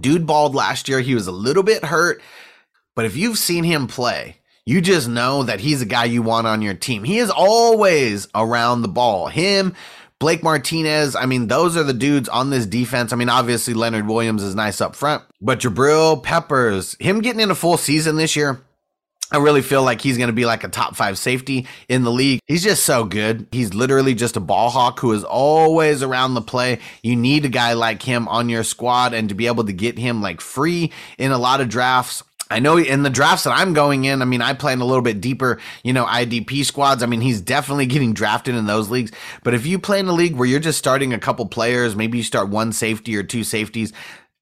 Dude 0.00 0.26
balled 0.26 0.54
last 0.54 0.88
year. 0.88 1.00
He 1.00 1.14
was 1.14 1.26
a 1.26 1.32
little 1.32 1.62
bit 1.62 1.84
hurt, 1.84 2.20
but 2.94 3.04
if 3.04 3.16
you've 3.16 3.38
seen 3.38 3.64
him 3.64 3.86
play, 3.86 4.38
you 4.66 4.80
just 4.80 5.08
know 5.08 5.44
that 5.44 5.60
he's 5.60 5.80
a 5.80 5.86
guy 5.86 6.04
you 6.04 6.20
want 6.20 6.46
on 6.46 6.60
your 6.60 6.74
team. 6.74 7.04
He 7.04 7.18
is 7.18 7.30
always 7.30 8.28
around 8.34 8.82
the 8.82 8.88
ball. 8.88 9.28
Him, 9.28 9.74
Blake 10.18 10.42
Martinez, 10.42 11.14
I 11.14 11.26
mean, 11.26 11.46
those 11.46 11.76
are 11.76 11.84
the 11.84 11.94
dudes 11.94 12.28
on 12.28 12.50
this 12.50 12.66
defense. 12.66 13.12
I 13.12 13.16
mean, 13.16 13.30
obviously 13.30 13.72
Leonard 13.72 14.08
Williams 14.08 14.42
is 14.42 14.54
nice 14.54 14.80
up 14.80 14.96
front, 14.96 15.22
but 15.40 15.60
Jabril 15.60 16.22
Peppers, 16.22 16.96
him 16.98 17.20
getting 17.20 17.40
in 17.40 17.50
a 17.50 17.54
full 17.54 17.76
season 17.78 18.16
this 18.16 18.34
year, 18.34 18.60
I 19.30 19.36
really 19.38 19.60
feel 19.60 19.82
like 19.82 20.00
he's 20.00 20.16
going 20.16 20.28
to 20.28 20.34
be 20.34 20.46
like 20.46 20.64
a 20.64 20.68
top 20.68 20.96
five 20.96 21.18
safety 21.18 21.66
in 21.88 22.02
the 22.02 22.10
league. 22.10 22.40
He's 22.46 22.62
just 22.62 22.84
so 22.84 23.04
good. 23.04 23.46
He's 23.52 23.74
literally 23.74 24.14
just 24.14 24.36
a 24.38 24.40
ball 24.40 24.70
hawk 24.70 25.00
who 25.00 25.12
is 25.12 25.22
always 25.22 26.02
around 26.02 26.34
the 26.34 26.40
play. 26.40 26.78
You 27.02 27.14
need 27.14 27.44
a 27.44 27.50
guy 27.50 27.74
like 27.74 28.02
him 28.02 28.26
on 28.28 28.48
your 28.48 28.64
squad 28.64 29.12
and 29.12 29.28
to 29.28 29.34
be 29.34 29.46
able 29.46 29.64
to 29.64 29.72
get 29.72 29.98
him 29.98 30.22
like 30.22 30.40
free 30.40 30.92
in 31.18 31.30
a 31.30 31.38
lot 31.38 31.60
of 31.60 31.68
drafts. 31.68 32.22
I 32.50 32.60
know 32.60 32.78
in 32.78 33.02
the 33.02 33.10
drafts 33.10 33.44
that 33.44 33.52
I'm 33.52 33.74
going 33.74 34.06
in, 34.06 34.22
I 34.22 34.24
mean, 34.24 34.40
I 34.40 34.54
play 34.54 34.72
in 34.72 34.80
a 34.80 34.84
little 34.86 35.02
bit 35.02 35.20
deeper, 35.20 35.58
you 35.82 35.92
know, 35.92 36.06
IDP 36.06 36.64
squads. 36.64 37.02
I 37.02 37.06
mean, 37.06 37.20
he's 37.20 37.42
definitely 37.42 37.84
getting 37.86 38.14
drafted 38.14 38.54
in 38.54 38.66
those 38.66 38.88
leagues. 38.88 39.12
But 39.44 39.52
if 39.52 39.66
you 39.66 39.78
play 39.78 40.00
in 40.00 40.08
a 40.08 40.12
league 40.12 40.34
where 40.34 40.48
you're 40.48 40.58
just 40.58 40.78
starting 40.78 41.12
a 41.12 41.18
couple 41.18 41.44
players, 41.44 41.94
maybe 41.94 42.16
you 42.16 42.24
start 42.24 42.48
one 42.48 42.72
safety 42.72 43.16
or 43.16 43.22
two 43.22 43.44
safeties, 43.44 43.92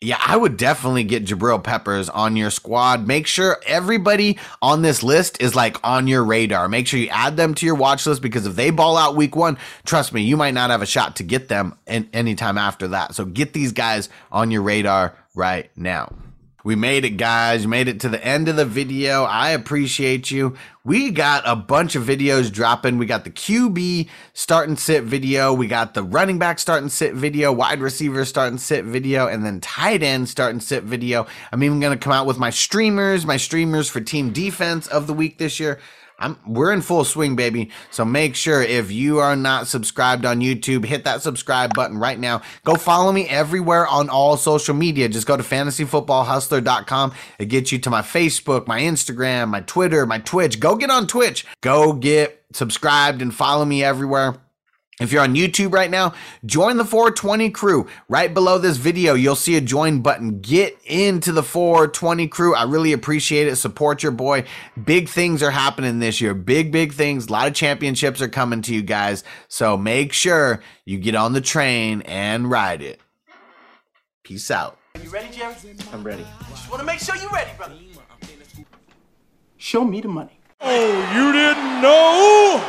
yeah, 0.02 0.20
I 0.20 0.36
would 0.36 0.58
definitely 0.58 1.04
get 1.04 1.24
Jabril 1.24 1.62
Peppers 1.62 2.10
on 2.10 2.36
your 2.36 2.50
squad. 2.50 3.06
Make 3.06 3.26
sure 3.26 3.56
everybody 3.66 4.38
on 4.60 4.82
this 4.82 5.02
list 5.02 5.40
is 5.40 5.54
like 5.54 5.78
on 5.82 6.06
your 6.06 6.22
radar. 6.22 6.68
Make 6.68 6.86
sure 6.86 7.00
you 7.00 7.08
add 7.08 7.38
them 7.38 7.54
to 7.54 7.66
your 7.66 7.74
watch 7.74 8.06
list 8.06 8.20
because 8.20 8.46
if 8.46 8.56
they 8.56 8.68
ball 8.68 8.98
out 8.98 9.16
week 9.16 9.34
one, 9.34 9.56
trust 9.86 10.12
me, 10.12 10.20
you 10.20 10.36
might 10.36 10.52
not 10.52 10.68
have 10.68 10.82
a 10.82 10.86
shot 10.86 11.16
to 11.16 11.22
get 11.22 11.48
them 11.48 11.78
in, 11.86 12.10
anytime 12.12 12.58
after 12.58 12.88
that. 12.88 13.14
So 13.14 13.24
get 13.24 13.54
these 13.54 13.72
guys 13.72 14.10
on 14.30 14.50
your 14.50 14.60
radar 14.60 15.16
right 15.34 15.70
now. 15.76 16.12
We 16.66 16.74
made 16.74 17.04
it, 17.04 17.10
guys. 17.10 17.62
You 17.62 17.68
made 17.68 17.86
it 17.86 18.00
to 18.00 18.08
the 18.08 18.26
end 18.26 18.48
of 18.48 18.56
the 18.56 18.64
video. 18.64 19.22
I 19.22 19.50
appreciate 19.50 20.32
you. 20.32 20.56
We 20.82 21.12
got 21.12 21.44
a 21.46 21.54
bunch 21.54 21.94
of 21.94 22.02
videos 22.02 22.50
dropping. 22.50 22.98
We 22.98 23.06
got 23.06 23.22
the 23.22 23.30
QB 23.30 24.08
start 24.32 24.68
and 24.68 24.76
sit 24.76 25.04
video. 25.04 25.52
We 25.54 25.68
got 25.68 25.94
the 25.94 26.02
running 26.02 26.40
back 26.40 26.58
start 26.58 26.82
and 26.82 26.90
sit 26.90 27.14
video, 27.14 27.52
wide 27.52 27.78
receiver 27.78 28.24
start 28.24 28.48
and 28.48 28.60
sit 28.60 28.84
video, 28.84 29.28
and 29.28 29.46
then 29.46 29.60
tight 29.60 30.02
end 30.02 30.28
start 30.28 30.50
and 30.50 30.60
sit 30.60 30.82
video. 30.82 31.28
I'm 31.52 31.62
even 31.62 31.78
going 31.78 31.96
to 31.96 32.02
come 32.02 32.12
out 32.12 32.26
with 32.26 32.36
my 32.36 32.50
streamers, 32.50 33.24
my 33.24 33.36
streamers 33.36 33.88
for 33.88 34.00
team 34.00 34.32
defense 34.32 34.88
of 34.88 35.06
the 35.06 35.14
week 35.14 35.38
this 35.38 35.60
year. 35.60 35.78
I'm 36.18 36.38
we're 36.46 36.72
in 36.72 36.80
full 36.80 37.04
swing, 37.04 37.36
baby. 37.36 37.70
So 37.90 38.04
make 38.04 38.34
sure 38.34 38.62
if 38.62 38.90
you 38.90 39.18
are 39.18 39.36
not 39.36 39.66
subscribed 39.66 40.24
on 40.24 40.40
YouTube, 40.40 40.84
hit 40.84 41.04
that 41.04 41.22
subscribe 41.22 41.74
button 41.74 41.98
right 41.98 42.18
now. 42.18 42.42
Go 42.64 42.74
follow 42.76 43.12
me 43.12 43.28
everywhere 43.28 43.86
on 43.86 44.08
all 44.08 44.36
social 44.36 44.74
media. 44.74 45.08
Just 45.08 45.26
go 45.26 45.36
to 45.36 45.42
fantasyfootballhustler.com. 45.42 47.12
It 47.38 47.46
gets 47.46 47.72
you 47.72 47.78
to 47.80 47.90
my 47.90 48.02
Facebook, 48.02 48.66
my 48.66 48.80
Instagram, 48.80 49.48
my 49.48 49.60
Twitter, 49.60 50.06
my 50.06 50.18
Twitch. 50.18 50.58
Go 50.58 50.76
get 50.76 50.90
on 50.90 51.06
Twitch. 51.06 51.46
Go 51.60 51.92
get 51.92 52.42
subscribed 52.52 53.20
and 53.20 53.34
follow 53.34 53.64
me 53.64 53.84
everywhere. 53.84 54.36
If 54.98 55.12
you're 55.12 55.22
on 55.22 55.34
YouTube 55.34 55.74
right 55.74 55.90
now, 55.90 56.14
join 56.46 56.78
the 56.78 56.84
420 56.84 57.50
crew. 57.50 57.86
Right 58.08 58.32
below 58.32 58.56
this 58.56 58.78
video, 58.78 59.12
you'll 59.12 59.36
see 59.36 59.56
a 59.56 59.60
join 59.60 60.00
button. 60.00 60.40
Get 60.40 60.78
into 60.86 61.32
the 61.32 61.42
420 61.42 62.28
crew. 62.28 62.54
I 62.54 62.62
really 62.62 62.94
appreciate 62.94 63.46
it. 63.46 63.56
Support 63.56 64.02
your 64.02 64.12
boy. 64.12 64.44
Big 64.82 65.10
things 65.10 65.42
are 65.42 65.50
happening 65.50 65.98
this 65.98 66.22
year. 66.22 66.32
Big, 66.32 66.72
big 66.72 66.94
things. 66.94 67.26
A 67.26 67.32
lot 67.32 67.46
of 67.46 67.52
championships 67.52 68.22
are 68.22 68.28
coming 68.28 68.62
to 68.62 68.74
you 68.74 68.82
guys. 68.82 69.22
So 69.48 69.76
make 69.76 70.14
sure 70.14 70.62
you 70.86 70.96
get 70.96 71.14
on 71.14 71.34
the 71.34 71.42
train 71.42 72.00
and 72.02 72.50
ride 72.50 72.80
it. 72.80 72.98
Peace 74.22 74.50
out. 74.50 74.78
Are 74.94 75.00
you 75.02 75.10
ready, 75.10 75.28
Jerry? 75.30 75.54
I'm 75.92 76.04
ready. 76.04 76.24
Just 76.48 76.70
want 76.70 76.80
to 76.80 76.86
make 76.86 77.00
sure 77.00 77.16
you're 77.16 77.28
ready, 77.28 77.50
brother. 77.58 77.74
Show 79.58 79.84
me 79.84 80.00
the 80.00 80.08
money. 80.08 80.35
Oh, 80.68 80.90
you 81.14 81.30
didn't 81.30 81.80
know? 81.80 82.60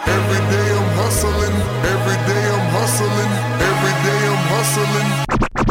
Every 0.00 0.40
day 0.48 0.68
I'm 0.80 0.90
hustling. 0.96 1.52
Every 1.92 2.16
day 2.24 2.44
I'm 2.56 2.66
hustling. 2.72 3.32
Every 3.68 3.94
day 4.00 4.20
I'm 4.32 4.44
hustling. 4.54 5.08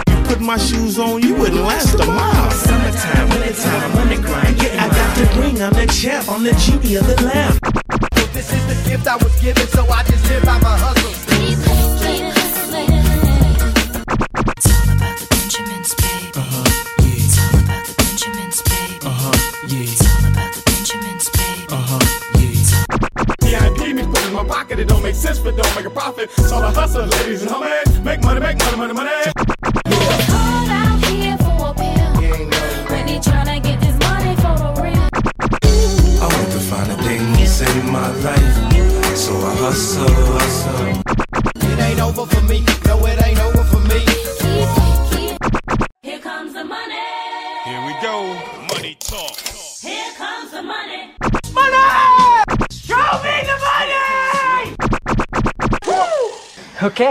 You 0.08 0.24
put 0.30 0.40
my 0.40 0.58
shoes 0.58 1.00
on, 1.00 1.24
you 1.24 1.34
wouldn't 1.34 1.62
last 1.62 1.96
a 1.96 2.06
mile. 2.06 2.52
Summertime, 2.52 3.30
wintertime, 3.30 3.92
I'm 3.92 3.98
on 3.98 4.10
the 4.10 4.22
grind. 4.22 4.62
Yeah, 4.62 4.86
I 4.86 4.88
got 4.88 5.18
the 5.18 5.42
ring, 5.42 5.64
I'm 5.64 5.74
the 5.74 5.88
champ, 5.92 6.30
I'm 6.30 6.44
the 6.44 6.54
genie 6.62 6.96
of 6.98 7.08
the 7.08 7.20
lamp. 7.24 7.60
This 8.34 8.54
is 8.54 8.64
the 8.68 8.90
gift 8.90 9.08
I 9.08 9.16
was 9.16 9.34
given, 9.42 9.66
so 9.66 9.84
I 9.88 10.04
just 10.04 10.30
live 10.30 10.46
by 10.46 10.60
my 10.60 10.78
hustle. 10.78 11.04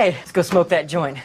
Okay, 0.03 0.17
let's 0.19 0.33
go 0.33 0.43
smoke 0.43 0.71
that 0.71 0.89
joint. 0.89 1.23